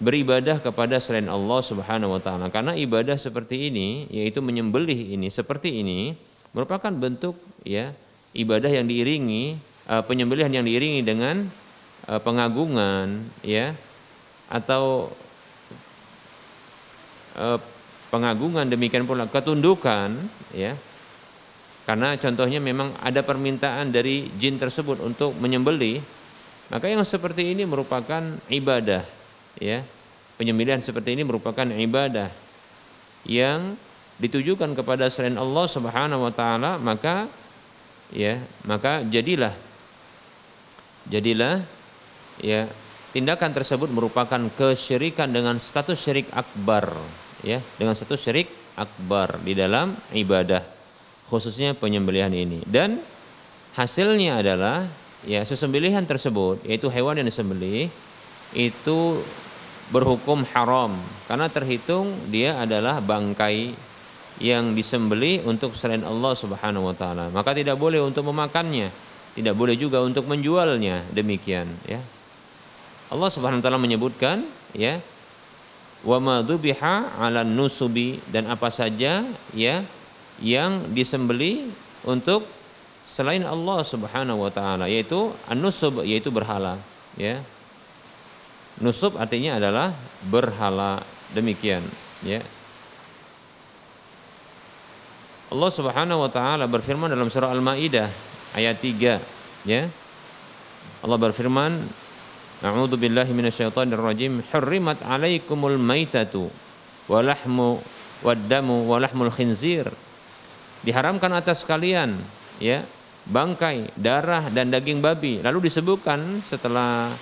[0.00, 2.48] beribadah kepada selain Allah Subhanahu wa taala.
[2.48, 6.16] Karena ibadah seperti ini yaitu menyembelih ini seperti ini
[6.56, 7.92] merupakan bentuk ya
[8.32, 11.46] ibadah yang diiringi uh, penyembelihan yang diiringi dengan
[12.06, 13.74] uh, pengagungan ya
[14.46, 15.10] atau
[17.38, 17.58] uh,
[18.14, 20.14] pengagungan demikian pula ketundukan
[20.54, 20.78] ya
[21.86, 26.02] karena contohnya memang ada permintaan dari jin tersebut untuk menyembeli,
[26.66, 29.06] maka yang seperti ini merupakan ibadah,
[29.62, 29.86] ya.
[30.34, 32.28] Penyembelihan seperti ini merupakan ibadah
[33.22, 33.78] yang
[34.18, 37.30] ditujukan kepada selain Allah Subhanahu wa taala, maka
[38.10, 39.54] ya, maka jadilah
[41.10, 41.62] jadilah
[42.42, 42.66] ya
[43.14, 46.92] tindakan tersebut merupakan kesyirikan dengan status syirik akbar
[47.40, 50.76] ya dengan status syirik akbar di dalam ibadah
[51.26, 52.62] khususnya penyembelihan ini.
[52.66, 53.02] Dan
[53.74, 54.86] hasilnya adalah
[55.26, 57.90] ya sesembelihan tersebut yaitu hewan yang disembelih
[58.54, 58.98] itu
[59.90, 60.94] berhukum haram.
[61.26, 63.74] Karena terhitung dia adalah bangkai
[64.36, 67.32] yang disembelih untuk selain Allah Subhanahu wa taala.
[67.32, 69.05] Maka tidak boleh untuk memakannya
[69.36, 72.00] tidak boleh juga untuk menjualnya demikian ya
[73.12, 74.42] Allah Subhanahu wa taala menyebutkan
[74.74, 74.98] ya
[76.02, 79.22] wa ma 'ala nusubi dan apa saja
[79.54, 79.76] ya
[80.42, 81.70] yang disembeli
[82.02, 82.44] untuk
[83.06, 86.76] selain Allah Subhanahu wa taala yaitu an-nusub yaitu berhala
[87.14, 87.38] ya.
[88.76, 89.88] Nusub artinya adalah
[90.28, 91.00] berhala
[91.32, 91.80] demikian
[92.26, 92.42] ya.
[95.48, 98.10] Allah Subhanahu wa taala berfirman dalam surah Al-Maidah
[98.54, 99.18] ayat 3
[99.66, 99.88] ya.
[101.02, 101.72] Allah berfirman
[102.64, 104.40] A'udzu billahi minasyaitonir rajim.
[104.48, 106.48] Hurrimat 'alaikumul maitatu
[107.04, 107.76] wa lahmu
[108.24, 109.86] wad damu wa lahmul khinzir
[110.80, 112.16] diharamkan atas kalian
[112.56, 112.80] ya
[113.28, 115.44] bangkai, darah dan daging babi.
[115.44, 117.12] Lalu disebutkan setelah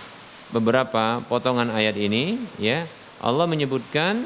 [0.55, 2.87] beberapa potongan ayat ini ya
[3.19, 4.23] Allah menyebutkan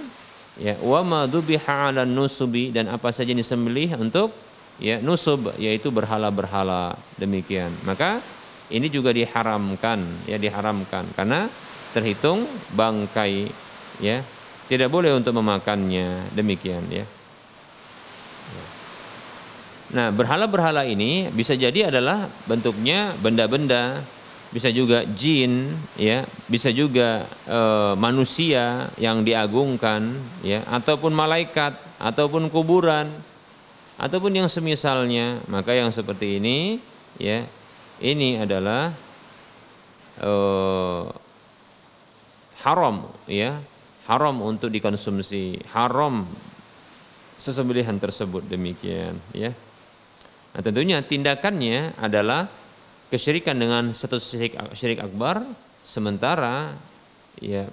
[0.60, 4.34] ya wa ma dzubiha 'ala nusubi dan apa saja yang disembelih untuk
[4.78, 7.70] ya nusub yaitu berhala-berhala demikian.
[7.86, 8.22] Maka
[8.70, 11.50] ini juga diharamkan ya diharamkan karena
[11.92, 13.50] terhitung bangkai
[13.98, 14.22] ya
[14.68, 17.04] tidak boleh untuk memakannya demikian ya.
[19.88, 24.04] Nah, berhala-berhala ini bisa jadi adalah bentuknya benda-benda,
[24.52, 27.60] bisa juga jin, ya, bisa juga e,
[27.96, 30.12] manusia yang diagungkan,
[30.44, 33.08] ya, ataupun malaikat, ataupun kuburan,
[33.98, 35.42] ataupun yang semisalnya.
[35.50, 36.78] Maka yang seperti ini,
[37.18, 37.42] ya,
[37.98, 38.94] ini adalah
[40.22, 40.32] e,
[42.62, 43.58] haram, ya,
[44.06, 46.24] haram untuk dikonsumsi, haram
[47.38, 49.50] sesembelihan tersebut demikian, ya.
[50.54, 52.48] Nah, tentunya tindakannya adalah
[53.12, 55.44] kesyirikan dengan satu syirik, syirik akbar
[55.86, 56.74] sementara
[57.40, 57.64] ya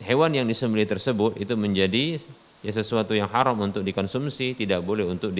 [0.00, 2.16] hewan yang disembelih tersebut itu menjadi
[2.62, 5.30] ya sesuatu yang haram untuk dikonsumsi, tidak boleh untuk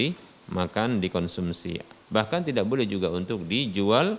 [0.49, 1.79] dimakan, dikonsumsi.
[2.09, 4.17] Bahkan tidak boleh juga untuk dijual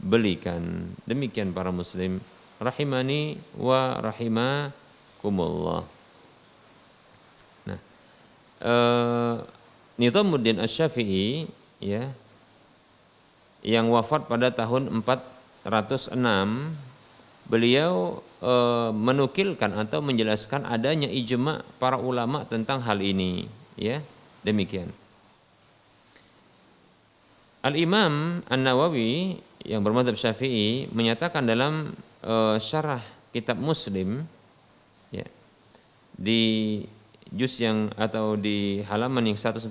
[0.00, 0.88] belikan.
[1.04, 2.18] Demikian para muslim
[2.56, 5.84] rahimani wa rahimakumullah.
[7.68, 7.80] Nah,
[8.64, 9.36] eh,
[9.98, 11.50] Nizamuddin Asy-Syafi'i
[11.82, 12.06] ya
[13.66, 16.14] yang wafat pada tahun 406
[17.50, 18.54] beliau e,
[18.94, 23.98] menukilkan atau menjelaskan adanya ijma para ulama tentang hal ini ya
[24.46, 24.92] demikian
[27.62, 31.90] Al-Imam An-Nawawi yang bermadhab Syafi'i menyatakan dalam
[32.22, 33.02] uh, syarah
[33.34, 34.22] kitab Muslim
[35.10, 35.26] ya,
[36.14, 36.80] di
[37.34, 39.68] juz yang atau di halaman yang 141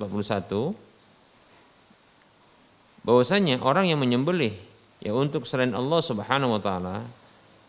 [3.07, 4.53] bahwasanya orang yang menyembelih
[4.99, 6.97] ya untuk selain Allah Subhanahu wa taala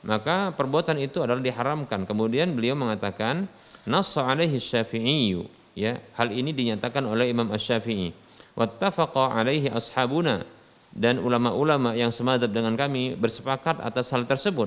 [0.07, 2.07] maka perbuatan itu adalah diharamkan.
[2.07, 3.51] Kemudian beliau mengatakan
[3.87, 5.35] nassa alaihi syafi'i
[5.75, 8.28] ya hal ini dinyatakan oleh Imam Asy-Syafi'i
[8.59, 10.43] wattafaqa alaihi ashabuna.
[10.91, 14.67] Dan ulama-ulama yang semadab dengan kami bersepakat atas hal tersebut.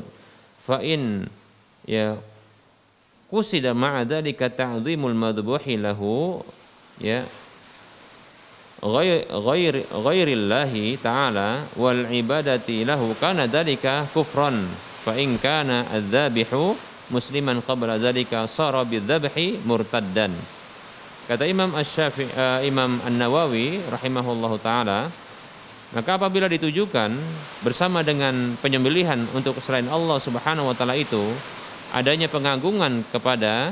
[0.63, 1.27] Fa in
[1.83, 2.15] ya
[3.27, 6.39] kusida ma'a dzalika ta'dhimul madbuhi lahu
[7.03, 7.25] ya
[8.79, 14.55] ghair ghairillahi ta'ala wal ibadati lahu kana dzalika kufran.
[15.01, 16.77] Fa in kana adzabihu
[17.09, 20.60] musliman qabla dzalika sara bidzabhi murtaddan
[21.31, 25.07] Kata Imam Asy-Syafi'i uh, Imam An-Nawawi rahimahullahu taala,
[25.95, 27.07] maka apabila ditujukan
[27.63, 31.23] bersama dengan penyembelihan untuk selain Allah Subhanahu wa taala itu
[31.95, 33.71] adanya pengagungan kepada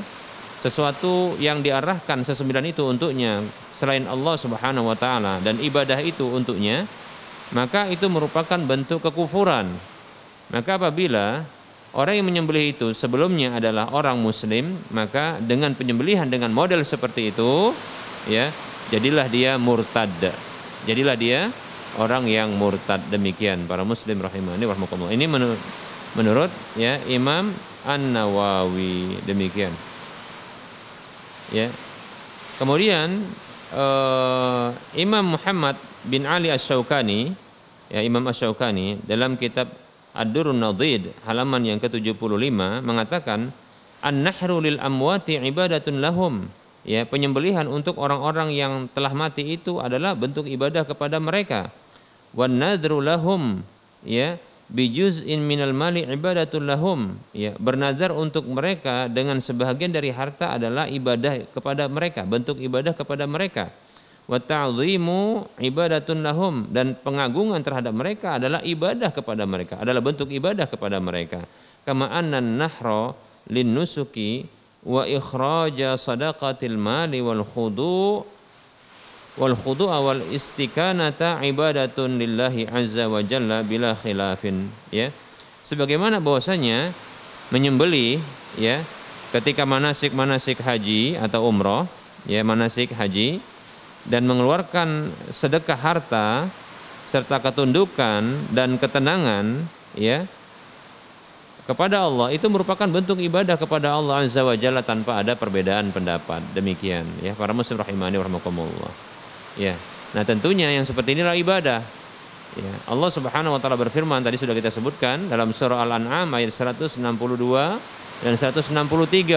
[0.64, 3.44] sesuatu yang diarahkan sesembilan itu untuknya
[3.76, 6.88] selain Allah Subhanahu wa taala dan ibadah itu untuknya
[7.52, 9.68] maka itu merupakan bentuk kekufuran.
[10.48, 11.44] Maka apabila
[11.90, 17.74] Orang yang menyembelih itu sebelumnya adalah orang muslim, maka dengan penyembelihan dengan model seperti itu,
[18.30, 18.46] ya,
[18.94, 20.10] jadilah dia murtad.
[20.86, 21.50] Jadilah dia
[21.98, 25.18] orang yang murtad demikian para muslim rahimani rahmakumullah.
[25.18, 25.62] Ini menurut
[26.14, 27.50] menurut ya Imam
[27.90, 29.74] An-Nawawi demikian.
[31.50, 31.66] Ya.
[32.62, 33.10] Kemudian
[33.74, 35.74] uh, Imam Muhammad
[36.06, 37.34] bin Ali Asy-Syaukani
[37.90, 39.72] ya Imam Asy-Syaukani dalam kitab
[40.14, 42.26] Ad-Durrun Nadid halaman yang ke-75
[42.82, 43.54] mengatakan
[44.02, 46.50] an-nahru lil amwati ibadatun lahum.
[46.88, 51.70] Ya penyembelihan untuk orang-orang yang telah mati itu adalah bentuk ibadah kepada mereka.
[52.34, 53.62] Wan nadru lahum.
[54.02, 54.40] Ya
[54.72, 57.20] bijuz'in minal mali ibadatul lahum.
[57.36, 63.30] Ya bernazar untuk mereka dengan sebahagian dari harta adalah ibadah kepada mereka bentuk ibadah kepada
[63.30, 63.70] mereka
[64.30, 66.70] wa ta'dhimu ibadatun lahum.
[66.70, 71.42] Dan pengagungan terhadap mereka adalah ibadah kepada mereka adalah bentuk ibadah kepada mereka.
[71.82, 73.18] Kama annan nahra
[73.50, 74.46] lin nusuki
[74.86, 78.22] wa ikhraja sadaqatil mali wal khudu
[79.42, 85.10] wal khudu wal istikanata ibadatun lillahi azza wa jalla bila khilafin ya.
[85.66, 86.94] Sebagaimana bahwasanya
[87.50, 88.22] menyembeli
[88.62, 88.78] ya
[89.34, 91.86] ketika manasik-manasik haji atau umroh
[92.26, 93.38] ya manasik haji
[94.10, 96.50] dan mengeluarkan sedekah harta
[97.10, 98.22] serta ketundukan
[98.54, 99.66] dan ketenangan
[99.98, 100.26] ya
[101.70, 106.42] kepada Allah itu merupakan bentuk ibadah kepada Allah Azza wa Jalla tanpa ada perbedaan pendapat.
[106.58, 108.90] Demikian ya para muslim rahimani warahmatullah.
[109.54, 109.78] Ya.
[110.18, 111.86] Nah, tentunya yang seperti inilah ibadah.
[112.58, 116.98] Ya, Allah Subhanahu wa taala berfirman tadi sudah kita sebutkan dalam surah Al-An'am ayat 162
[118.26, 118.74] dan 163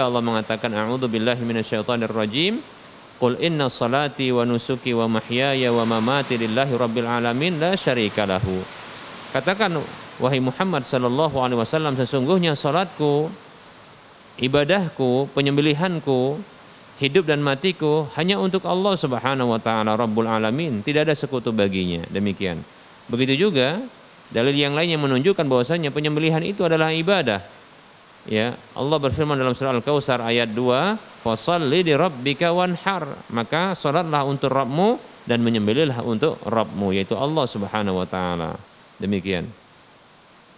[0.01, 2.57] Allah mengatakan a'udzu billahi minasyaitonir rajim
[3.23, 8.59] Qul inna salati wa nusuki wa mahyaya wa mamati lillahi rabbil alamin la syarika lahu.
[9.31, 9.79] Katakan
[10.19, 13.31] wahai Muhammad sallallahu alaihi wasallam sesungguhnya salatku,
[14.43, 16.43] ibadahku, penyembelihanku,
[16.99, 22.03] hidup dan matiku hanya untuk Allah Subhanahu wa taala Rabbul alamin, tidak ada sekutu baginya.
[22.11, 22.59] Demikian.
[23.07, 23.79] Begitu juga
[24.35, 27.39] dalil yang lain yang menunjukkan bahwasanya penyembelihan itu adalah ibadah.
[28.31, 30.95] Ya, Allah berfirman dalam surah Al-Kautsar ayat 2,
[31.27, 33.03] fasalli di rabbika wanhar.
[33.35, 38.55] Maka salatlah untuk Rabbmu dan menyembelihlah untuk Rabbmu yaitu Allah Subhanahu wa taala.
[38.99, 39.47] Demikian.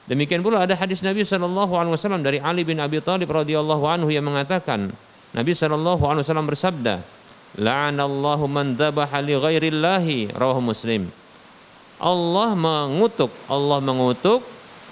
[0.04, 4.12] Demikian pula ada hadis Nabi sallallahu alaihi wasallam dari Ali bin Abi Thalib radhiyallahu anhu
[4.12, 4.92] yang mengatakan
[5.32, 7.00] Nabi sallallahu alaihi wasallam bersabda
[7.56, 10.36] la'anallahu man dzabaha li ghairillahi.
[10.36, 11.08] Rawahu Muslim.
[11.96, 14.44] Allah mengutuk Allah mengutuk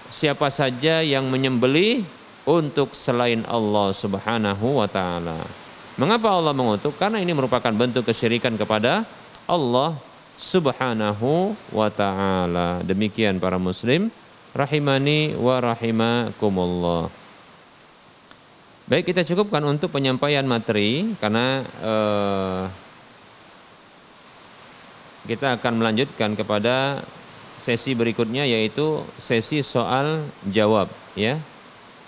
[0.09, 2.01] siapa saja yang menyembelih
[2.49, 5.63] untuk selain Allah Subhanahu wa taala
[6.01, 6.97] Mengapa Allah mengutuk?
[6.97, 9.05] Karena ini merupakan bentuk kesyirikan kepada
[9.45, 9.93] Allah
[10.41, 12.81] Subhanahu wa taala.
[12.81, 14.09] Demikian para muslim
[14.57, 17.13] rahimani wa rahimakumullah.
[18.89, 22.63] Baik kita cukupkan untuk penyampaian materi karena eh,
[25.29, 27.05] kita akan melanjutkan kepada
[27.61, 31.37] sesi berikutnya yaitu sesi soal jawab ya.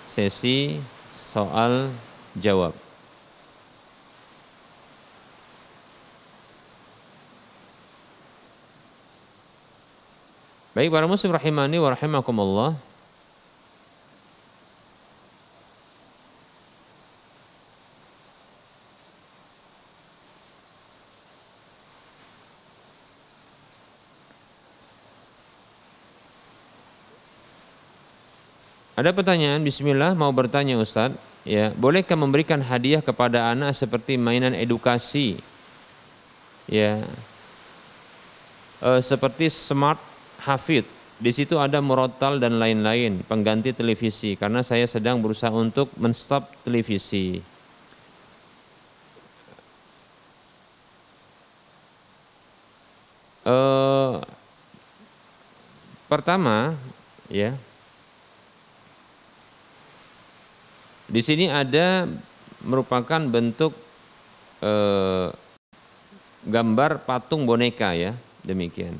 [0.05, 0.79] Sesi
[1.09, 1.89] soal
[2.37, 2.71] jawab.
[10.75, 12.75] Baik para muslim rahimani wa rahimakumullah.
[28.95, 35.35] Ada pertanyaan, Bismillah mau bertanya Ustadz, ya bolehkah memberikan hadiah kepada anak seperti mainan edukasi,
[36.63, 37.03] ya.
[38.79, 39.99] E, seperti smart
[40.47, 40.87] hafid,
[41.19, 47.43] di situ ada murotal dan lain-lain, pengganti televisi, karena saya sedang berusaha untuk menstop televisi.
[53.43, 53.57] E,
[56.07, 56.79] pertama,
[57.27, 57.59] ya
[61.05, 62.09] Di sini ada
[62.65, 63.77] merupakan bentuk
[64.65, 65.29] eh,
[66.45, 68.97] gambar patung boneka ya, demikian.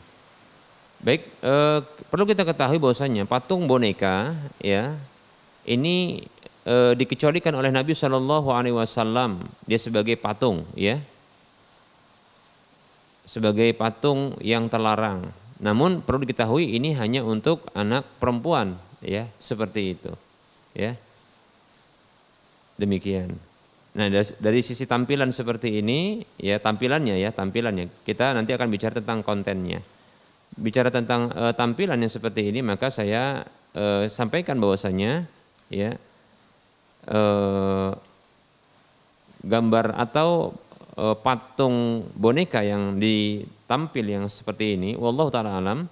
[1.01, 1.79] Baik, eh,
[2.09, 4.93] perlu kita ketahui bahwasanya patung boneka ya
[5.65, 6.25] ini
[6.65, 11.01] eh, dikecualikan oleh Nabi Shallallahu Alaihi Wasallam dia sebagai patung ya,
[13.25, 15.33] sebagai patung yang terlarang.
[15.57, 20.11] Namun perlu diketahui ini hanya untuk anak perempuan ya seperti itu
[20.75, 20.99] ya
[22.75, 23.31] Demikian.
[23.95, 28.03] Nah dari, sisi tampilan seperti ini, ya tampilannya ya tampilannya.
[28.03, 29.79] Kita nanti akan bicara tentang kontennya.
[30.55, 35.23] Bicara tentang e, tampilan yang seperti ini, maka saya e, sampaikan bahwasanya
[35.71, 35.95] ya
[37.07, 37.21] e,
[39.47, 40.51] gambar atau
[40.99, 45.87] e, patung boneka yang ditampil yang seperti ini, wallahu taala alam,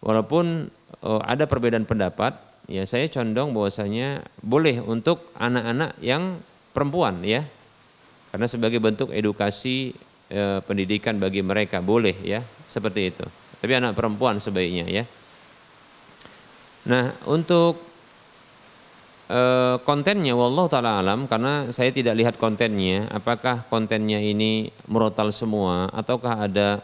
[0.00, 0.72] walaupun
[1.04, 6.38] e, ada perbedaan pendapat, ya saya condong bahwasanya boleh untuk anak-anak yang
[6.74, 7.46] perempuan ya.
[8.34, 9.96] Karena sebagai bentuk edukasi
[10.28, 12.42] e, pendidikan bagi mereka boleh ya.
[12.68, 13.24] Seperti itu.
[13.62, 15.04] Tapi anak perempuan sebaiknya ya.
[16.86, 17.80] Nah untuk
[19.30, 19.40] e,
[19.82, 26.46] kontennya wallahu taala alam karena saya tidak lihat kontennya apakah kontennya ini murotal semua ataukah
[26.46, 26.82] ada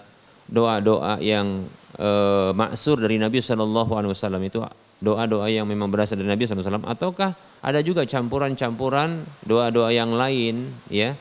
[0.51, 1.63] doa-doa yang
[1.99, 2.11] e,
[2.57, 4.59] maksur dari Nabi Shallallahu Alaihi Wasallam itu
[5.03, 11.19] doa-doa yang memang berasal dari Nabi SAW ataukah ada juga campuran-campuran doa-doa yang lain ya?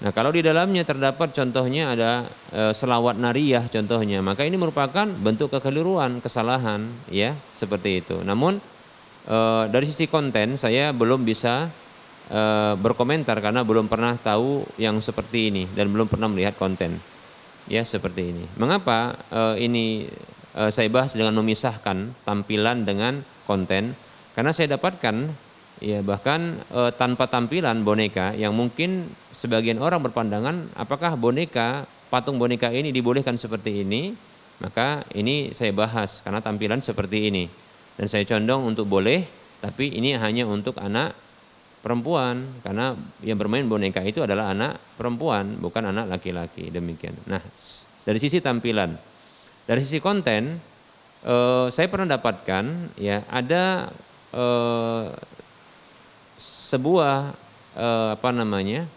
[0.00, 5.52] Nah kalau di dalamnya terdapat contohnya ada e, selawat nariyah contohnya maka ini merupakan bentuk
[5.52, 8.16] kekeliruan kesalahan ya seperti itu.
[8.24, 8.56] Namun
[9.28, 11.68] e, dari sisi konten saya belum bisa
[12.32, 12.42] e,
[12.80, 16.96] berkomentar karena belum pernah tahu yang seperti ini dan belum pernah melihat konten
[17.68, 18.44] ya seperti ini.
[18.56, 20.08] Mengapa e, ini
[20.50, 23.94] Eh, saya bahas dengan memisahkan tampilan dengan konten.
[24.34, 25.26] Karena saya dapatkan
[25.82, 31.82] ya bahkan e, tanpa tampilan boneka yang mungkin sebagian orang berpandangan apakah boneka
[32.12, 34.14] patung boneka ini dibolehkan seperti ini?
[34.62, 37.50] Maka ini saya bahas karena tampilan seperti ini.
[37.98, 39.26] Dan saya condong untuk boleh
[39.58, 41.10] tapi ini hanya untuk anak
[41.82, 42.62] perempuan.
[42.62, 42.94] Karena
[43.26, 46.70] yang bermain boneka itu adalah anak perempuan bukan anak laki-laki.
[46.70, 47.18] Demikian.
[47.26, 47.42] Nah
[48.06, 49.09] dari sisi tampilan
[49.70, 50.58] dari sisi konten,
[51.22, 53.86] eh, saya pernah dapatkan ya ada
[54.34, 55.06] eh,
[56.42, 57.30] sebuah
[57.78, 58.90] eh, apa namanya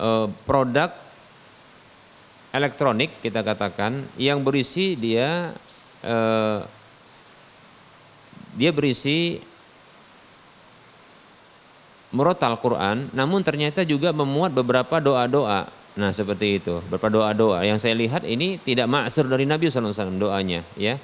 [0.00, 0.88] eh, produk
[2.48, 5.52] elektronik kita katakan yang berisi dia
[6.00, 6.60] eh,
[8.56, 9.36] dia berisi
[12.08, 17.98] murotal Quran, namun ternyata juga memuat beberapa doa-doa Nah seperti itu, beberapa doa-doa yang saya
[17.98, 20.94] lihat ini tidak maksur dari Nabi SAW doanya, ya.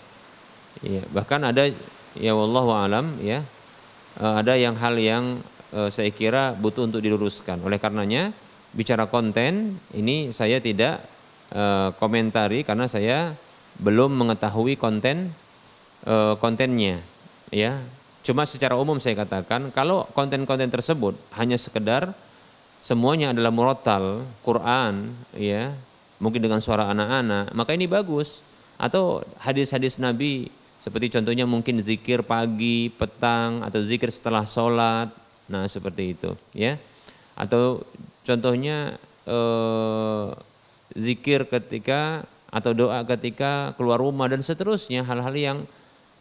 [0.87, 1.03] ya.
[1.11, 1.67] Bahkan ada,
[2.15, 3.43] ya wallahu alam, ya,
[4.23, 5.43] eh, ada yang hal yang
[5.75, 7.59] uh, saya kira butuh untuk diluruskan.
[7.67, 8.31] Oleh karenanya
[8.71, 11.03] bicara konten ini saya tidak
[11.51, 13.35] uh, komentari karena saya
[13.83, 15.35] belum mengetahui konten
[16.39, 17.01] kontennya,
[17.49, 17.81] ya.
[18.21, 22.13] Cuma secara umum saya katakan kalau konten-konten tersebut hanya sekedar
[22.85, 25.73] semuanya adalah murotal Quran ya
[26.21, 28.45] mungkin dengan suara anak-anak maka ini bagus.
[28.77, 30.53] Atau hadis-hadis Nabi
[30.85, 35.09] seperti contohnya mungkin zikir pagi petang atau zikir setelah sholat
[35.49, 36.77] nah seperti itu ya.
[37.33, 37.89] Atau
[38.21, 40.29] contohnya eh,
[40.93, 45.59] zikir ketika atau doa ketika keluar rumah dan seterusnya hal-hal yang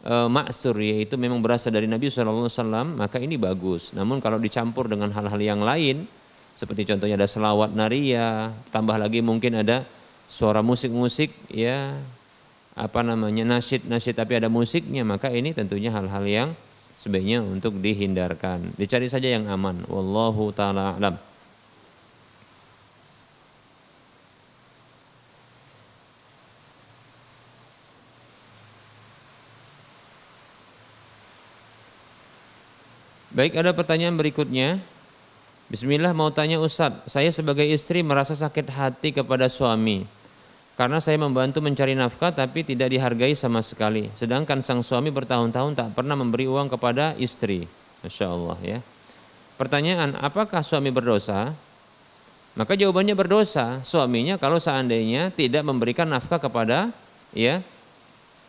[0.02, 2.50] e, maksur yaitu memang berasal dari Nabi SAW
[2.90, 3.94] maka ini bagus.
[3.94, 6.10] Namun kalau dicampur dengan hal-hal yang lain
[6.54, 9.82] seperti contohnya ada selawat naria, tambah lagi mungkin ada
[10.30, 11.98] suara musik-musik ya
[12.74, 16.48] apa namanya nasyid-nasyid tapi ada musiknya, maka ini tentunya hal-hal yang
[16.98, 18.74] sebaiknya untuk dihindarkan.
[18.74, 19.86] Dicari saja yang aman.
[19.86, 21.18] Wallahu taala alam.
[33.34, 34.78] Baik, ada pertanyaan berikutnya.
[35.64, 40.04] Bismillah mau tanya Ustadz, saya sebagai istri merasa sakit hati kepada suami.
[40.74, 44.10] karena saya membantu mencari nafkah tapi tidak dihargai sama sekali.
[44.10, 47.70] Sedangkan sang suami bertahun-tahun tak pernah memberi uang kepada istri.
[48.02, 48.78] Masya Allah ya.
[49.54, 51.54] Pertanyaan, apakah suami berdosa?
[52.58, 53.86] Maka jawabannya berdosa.
[53.86, 56.90] Suaminya kalau seandainya tidak memberikan nafkah kepada
[57.30, 57.62] ya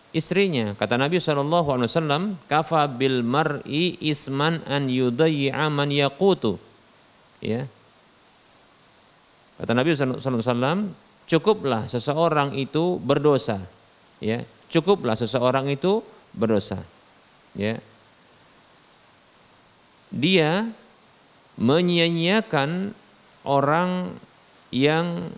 [0.09, 0.73] istrinya.
[0.73, 6.57] Kata Nabi SAW, kafa bil mar'i isman an yudayyi'a man yaqutu.
[7.43, 7.67] Ya.
[9.55, 10.91] Kata Nabi SAW,
[11.27, 13.63] cukuplah seseorang itu berdosa.
[14.19, 14.43] Ya.
[14.67, 16.03] Cukuplah seseorang itu
[16.35, 16.83] berdosa.
[17.55, 17.79] Ya.
[20.11, 20.67] Dia
[21.55, 22.91] menyia-nyiakan
[23.47, 24.15] orang
[24.71, 25.31] yang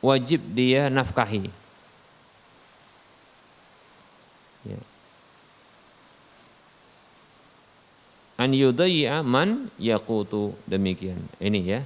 [0.00, 1.63] wajib dia nafkahi
[8.38, 11.80] an yudayya man yaqutu demikian ini ya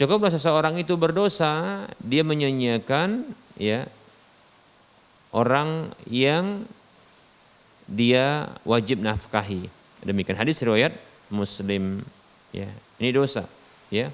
[0.00, 3.84] Cukuplah seseorang itu berdosa, dia menyanyiakan ya
[5.28, 6.64] orang yang
[7.84, 9.68] dia wajib nafkahi.
[10.00, 10.96] Demikian hadis riwayat
[11.28, 12.00] Muslim
[12.48, 12.72] ya.
[12.96, 13.44] Ini dosa
[13.92, 14.08] ya.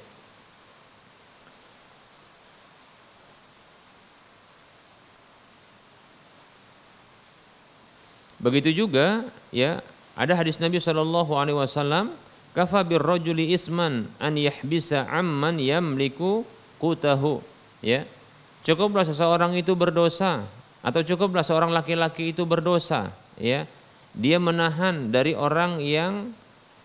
[8.43, 9.23] Begitu juga
[9.55, 9.79] ya
[10.17, 12.17] ada hadis Nabi Shallallahu Alaihi Wasallam
[12.57, 16.49] kafa birrajuli isman an yahbisa amman yamliku
[16.81, 17.45] qutahu.
[17.85, 18.09] Ya.
[18.65, 20.49] Cukuplah seseorang itu berdosa
[20.81, 23.69] atau cukuplah seorang laki-laki itu berdosa ya.
[24.17, 26.33] Dia menahan dari orang yang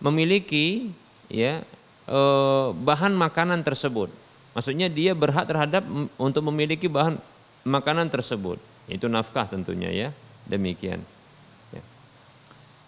[0.04, 0.92] memiliki
[1.32, 1.64] ya
[2.04, 4.12] eh, bahan makanan tersebut.
[4.52, 5.80] Maksudnya dia berhak terhadap
[6.20, 7.16] untuk memiliki bahan
[7.64, 8.60] makanan tersebut.
[8.84, 10.08] Itu nafkah tentunya ya.
[10.44, 11.00] Demikian.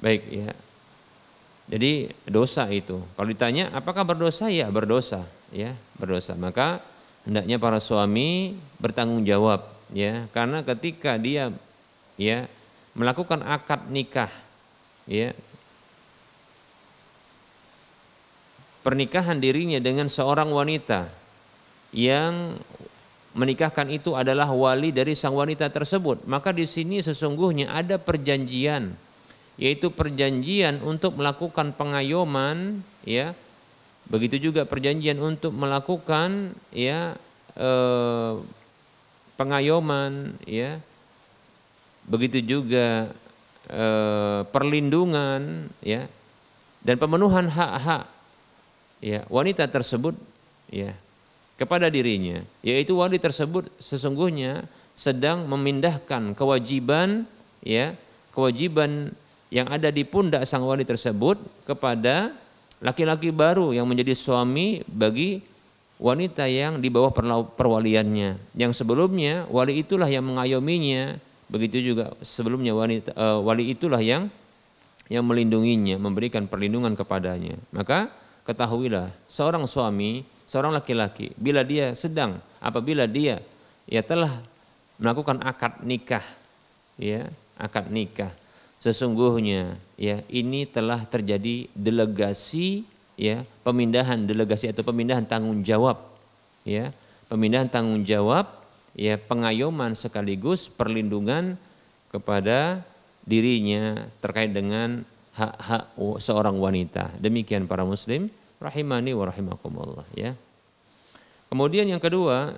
[0.04, 0.52] Baik ya
[1.64, 3.00] jadi dosa itu.
[3.16, 4.52] Kalau ditanya apakah berdosa?
[4.52, 6.36] Ya berdosa, ya berdosa.
[6.36, 6.84] Maka
[7.24, 9.64] hendaknya para suami bertanggung jawab,
[9.96, 11.48] ya karena ketika dia
[12.20, 12.44] ya
[12.92, 14.28] melakukan akad nikah,
[15.08, 15.32] ya
[18.84, 21.08] pernikahan dirinya dengan seorang wanita
[21.96, 22.60] yang
[23.32, 28.94] menikahkan itu adalah wali dari sang wanita tersebut, maka di sini sesungguhnya ada perjanjian
[29.54, 33.32] yaitu perjanjian untuk melakukan pengayoman ya.
[34.04, 37.16] Begitu juga perjanjian untuk melakukan ya
[37.56, 38.34] eh,
[39.38, 40.82] pengayoman ya.
[42.04, 43.08] Begitu juga
[43.70, 46.04] eh, perlindungan ya
[46.84, 48.04] dan pemenuhan hak-hak
[49.00, 50.12] ya wanita tersebut
[50.68, 50.92] ya
[51.56, 52.42] kepada dirinya.
[52.60, 57.26] Yaitu wali tersebut sesungguhnya sedang memindahkan kewajiban
[57.64, 57.96] ya
[58.36, 59.14] kewajiban
[59.52, 61.36] yang ada di pundak sang wali tersebut
[61.68, 62.32] kepada
[62.84, 65.40] laki-laki baru yang menjadi suami bagi
[65.96, 67.14] wanita yang di bawah
[67.54, 68.56] perwaliannya.
[68.56, 71.16] Yang sebelumnya wali itulah yang mengayominya,
[71.48, 74.28] begitu juga sebelumnya wanita uh, wali itulah yang
[75.12, 77.60] yang melindunginya, memberikan perlindungan kepadanya.
[77.72, 78.08] Maka
[78.48, 83.40] ketahuilah seorang suami, seorang laki-laki bila dia sedang apabila dia
[83.88, 84.40] ya telah
[85.00, 86.24] melakukan akad nikah
[87.00, 88.32] ya, akad nikah
[88.84, 92.84] sesungguhnya ya ini telah terjadi delegasi
[93.16, 96.04] ya pemindahan delegasi atau pemindahan tanggung jawab
[96.68, 96.92] ya
[97.32, 98.44] pemindahan tanggung jawab
[98.92, 101.56] ya pengayoman sekaligus perlindungan
[102.12, 102.84] kepada
[103.24, 105.02] dirinya terkait dengan
[105.34, 105.90] hak-hak
[106.22, 107.10] seorang wanita.
[107.18, 108.30] Demikian para muslim
[108.62, 110.36] rahimani wa rahimakumullah ya.
[111.48, 112.54] Kemudian yang kedua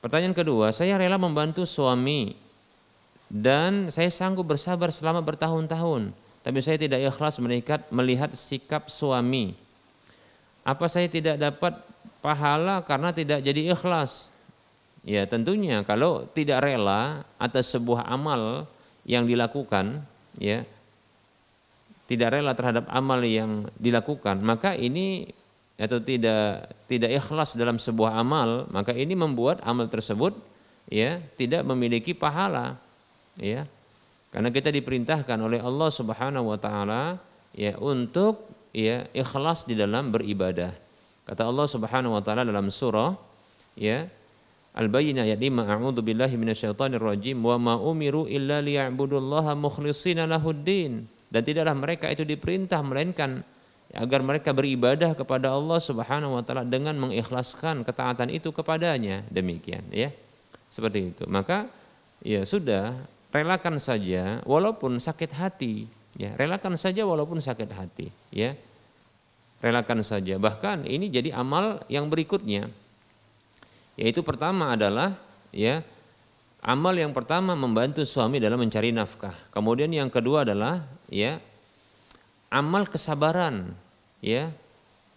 [0.00, 2.32] pertanyaan kedua saya rela membantu suami
[3.30, 6.10] dan saya sanggup bersabar selama bertahun-tahun.
[6.42, 9.54] Tapi saya tidak ikhlas melihat melihat sikap suami.
[10.66, 11.78] Apa saya tidak dapat
[12.18, 14.34] pahala karena tidak jadi ikhlas?
[15.06, 18.68] Ya tentunya kalau tidak rela atas sebuah amal
[19.08, 20.04] yang dilakukan
[20.36, 20.68] ya
[22.04, 25.32] tidak rela terhadap amal yang dilakukan maka ini
[25.80, 30.36] atau tidak tidak ikhlas dalam sebuah amal maka ini membuat amal tersebut
[30.92, 32.76] ya tidak memiliki pahala
[33.40, 33.64] ya.
[34.30, 37.18] Karena kita diperintahkan oleh Allah Subhanahu wa taala
[37.50, 40.70] ya untuk ya ikhlas di dalam beribadah.
[41.26, 43.18] Kata Allah Subhanahu wa taala dalam surah
[43.74, 44.06] ya
[44.70, 51.10] Al-Bayyinah ayat 5 A'udzu billahi minasyaitonir rajim wa ma umiru illa liya'budullaha mukhlishina lahuddin.
[51.30, 53.42] Dan tidaklah mereka itu diperintah melainkan
[53.90, 59.26] agar mereka beribadah kepada Allah Subhanahu wa taala dengan mengikhlaskan ketaatan itu kepadanya.
[59.26, 60.14] Demikian ya.
[60.70, 61.26] Seperti itu.
[61.26, 61.66] Maka
[62.22, 62.94] ya sudah
[63.30, 65.86] relakan saja walaupun sakit hati
[66.18, 66.34] ya.
[66.34, 68.54] Relakan saja walaupun sakit hati ya.
[69.60, 70.40] Relakan saja.
[70.40, 72.72] Bahkan ini jadi amal yang berikutnya.
[73.94, 75.14] Yaitu pertama adalah
[75.52, 75.84] ya
[76.64, 79.36] amal yang pertama membantu suami dalam mencari nafkah.
[79.52, 81.36] Kemudian yang kedua adalah ya
[82.48, 83.76] amal kesabaran
[84.24, 84.48] ya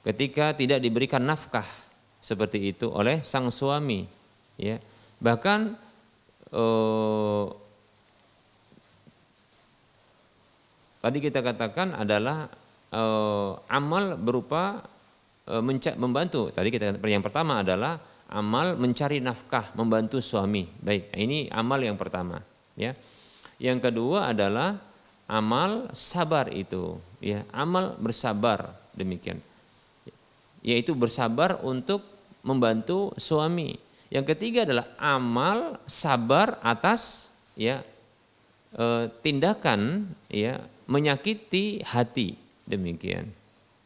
[0.04, 1.66] ketika tidak diberikan nafkah
[2.20, 4.04] seperti itu oleh sang suami
[4.60, 4.80] ya.
[5.24, 5.60] Bahkan
[6.52, 7.46] eh,
[11.04, 12.48] tadi kita katakan adalah
[12.88, 14.80] eh, amal berupa
[15.52, 15.60] eh,
[16.00, 16.56] membantu.
[16.56, 18.00] Tadi kita yang pertama adalah
[18.32, 20.64] amal mencari nafkah membantu suami.
[20.80, 22.40] Baik ini amal yang pertama
[22.80, 22.96] ya.
[23.60, 24.80] Yang kedua adalah
[25.28, 27.44] amal sabar itu ya.
[27.52, 29.44] Amal bersabar demikian.
[30.64, 32.02] Yaitu bersabar untuk
[32.44, 33.76] membantu suami.
[34.14, 37.82] Yang ketiga adalah amal sabar atas ya
[38.78, 40.62] e, tindakan ya
[40.94, 42.38] menyakiti hati.
[42.70, 43.34] Demikian.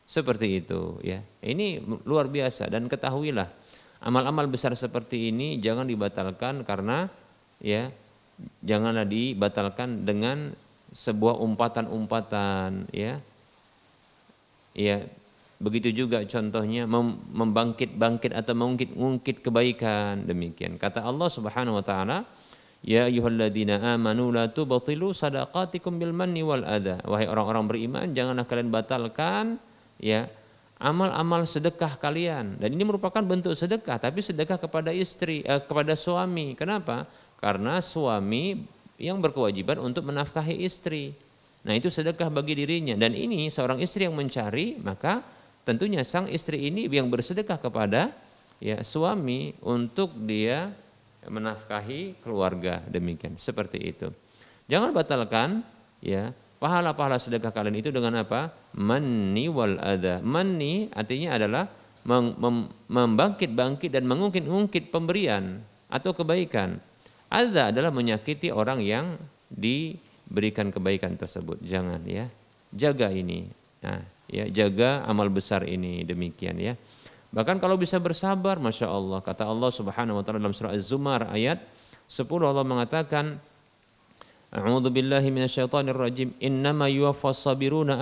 [0.03, 1.23] Seperti itu ya.
[1.39, 2.67] Ini luar biasa.
[2.67, 3.47] Dan ketahuilah
[4.03, 7.07] amal-amal besar seperti ini jangan dibatalkan karena
[7.63, 7.89] ya
[8.61, 10.51] janganlah dibatalkan dengan
[10.91, 13.23] sebuah umpatan-umpatan ya.
[14.77, 15.09] Ya
[15.57, 16.85] begitu juga contohnya
[17.33, 20.29] membangkit-bangkit atau mengungkit-ungkit kebaikan.
[20.29, 20.77] Demikian.
[20.77, 22.21] Kata Allah Subhanahu wa taala
[22.85, 27.01] ya ayyuhalladzina amanu la tubtilu sadaqatikum bil manni wal adha.
[27.07, 29.45] Wahai orang-orang beriman janganlah kalian batalkan
[29.97, 30.29] ya
[30.77, 32.57] amal-amal sedekah kalian.
[32.61, 36.53] Dan ini merupakan bentuk sedekah tapi sedekah kepada istri eh, kepada suami.
[36.53, 37.09] Kenapa?
[37.37, 38.65] Karena suami
[38.97, 41.13] yang berkewajiban untuk menafkahi istri.
[41.65, 42.97] Nah itu sedekah bagi dirinya.
[42.97, 45.21] Dan ini seorang istri yang mencari maka
[45.67, 48.15] tentunya sang istri ini yang bersedekah kepada
[48.57, 50.73] ya suami untuk dia
[51.27, 54.07] menafkahi keluarga demikian seperti itu.
[54.67, 55.63] Jangan batalkan
[56.03, 58.51] ya pahala-pahala sedekah kalian itu dengan apa?
[58.75, 60.19] Manni wal ada.
[60.23, 61.65] Manni artinya adalah
[62.87, 65.59] membangkit-bangkit dan mengungkit-ungkit pemberian
[65.91, 66.79] atau kebaikan.
[67.27, 69.19] Ada adalah menyakiti orang yang
[69.51, 71.59] diberikan kebaikan tersebut.
[71.59, 72.31] Jangan ya.
[72.71, 73.51] Jaga ini.
[73.83, 76.73] Nah, ya jaga amal besar ini demikian ya.
[77.31, 79.19] Bahkan kalau bisa bersabar, masya Allah.
[79.19, 81.59] Kata Allah Subhanahu Wa Taala dalam surah Az-Zumar ayat
[82.07, 83.37] 10 Allah mengatakan,
[84.87, 85.29] billahi
[85.91, 86.31] rajim.
[86.39, 86.87] Innama
[87.35, 87.99] sabiruna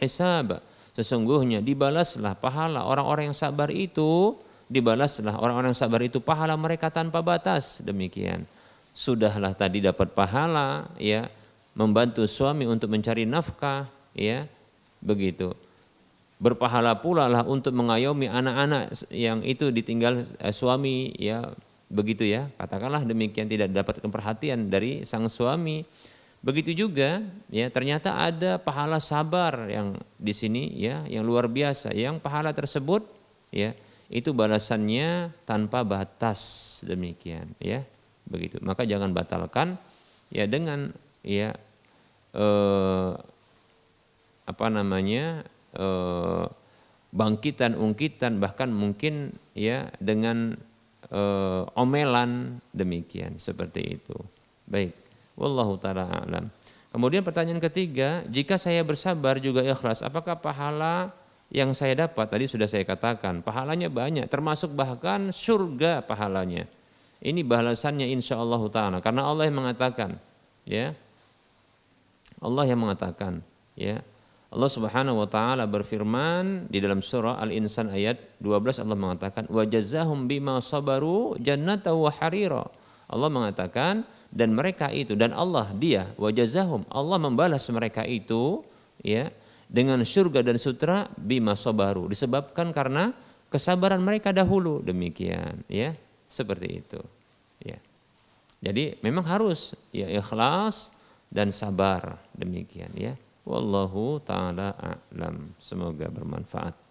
[0.00, 0.64] hisab.
[0.92, 4.36] Sesungguhnya dibalaslah pahala orang-orang yang sabar itu
[4.72, 8.48] dibalaslah orang-orang sabar itu pahala mereka tanpa batas demikian
[8.96, 11.28] sudahlah tadi dapat pahala ya
[11.76, 14.48] membantu suami untuk mencari nafkah ya
[15.04, 15.52] begitu
[16.42, 21.54] berpahala pula lah untuk mengayomi anak-anak yang itu ditinggal eh, suami ya
[21.86, 22.50] begitu ya.
[22.58, 25.86] Katakanlah demikian tidak dapatkan perhatian dari sang suami.
[26.42, 27.22] Begitu juga
[27.54, 31.94] ya ternyata ada pahala sabar yang di sini ya yang luar biasa.
[31.94, 33.06] Yang pahala tersebut
[33.54, 33.78] ya
[34.10, 37.86] itu balasannya tanpa batas demikian ya.
[38.26, 38.58] Begitu.
[38.66, 39.78] Maka jangan batalkan
[40.34, 40.90] ya dengan
[41.22, 41.54] ya
[42.34, 43.12] eh,
[44.42, 45.46] apa namanya
[45.76, 46.44] eh,
[47.12, 50.56] bangkitan ungkitan bahkan mungkin ya dengan
[51.12, 54.16] eh, omelan demikian seperti itu.
[54.64, 54.96] Baik.
[55.36, 56.48] Wallahu taala alam.
[56.92, 61.08] Kemudian pertanyaan ketiga jika saya bersabar juga ikhlas apakah pahala
[61.48, 62.28] yang saya dapat?
[62.28, 66.68] Tadi sudah saya katakan pahalanya banyak termasuk bahkan surga pahalanya.
[67.22, 70.20] Ini balasannya insya Allah taala karena Allah yang mengatakan
[70.68, 70.92] ya.
[72.42, 73.38] Allah yang mengatakan
[73.78, 74.02] ya
[74.52, 80.28] Allah Subhanahu wa taala berfirman di dalam surah Al-Insan ayat 12 Allah mengatakan wa jazahum
[80.28, 82.68] bima sabaru jannata wa harira.
[83.08, 88.60] Allah mengatakan dan mereka itu dan Allah dia wa jazahum Allah membalas mereka itu
[89.00, 89.32] ya
[89.72, 93.16] dengan surga dan sutra bima sobaru disebabkan karena
[93.48, 94.84] kesabaran mereka dahulu.
[94.84, 95.96] Demikian ya
[96.28, 97.00] seperti itu
[97.64, 97.80] ya.
[98.60, 100.92] Jadi memang harus ya ikhlas
[101.32, 102.20] dan sabar.
[102.36, 103.16] Demikian ya
[103.46, 105.54] wallahu taala a'lam.
[105.58, 106.81] Semoga bermanfaat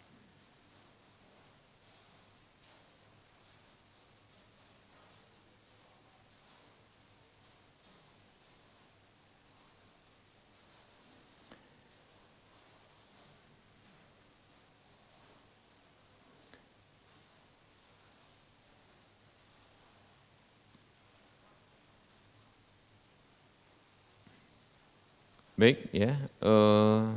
[25.61, 26.17] Baik ya.
[26.41, 27.13] Uh,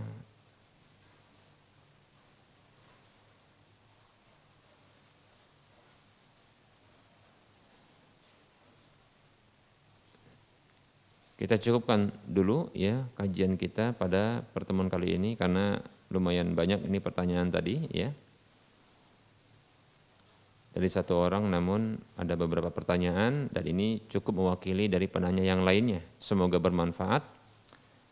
[11.40, 15.80] kita cukupkan dulu ya kajian kita pada pertemuan kali ini karena
[16.12, 18.12] lumayan banyak ini pertanyaan tadi ya.
[20.74, 26.04] dari satu orang namun ada beberapa pertanyaan dan ini cukup mewakili dari penanya yang lainnya.
[26.20, 27.43] Semoga bermanfaat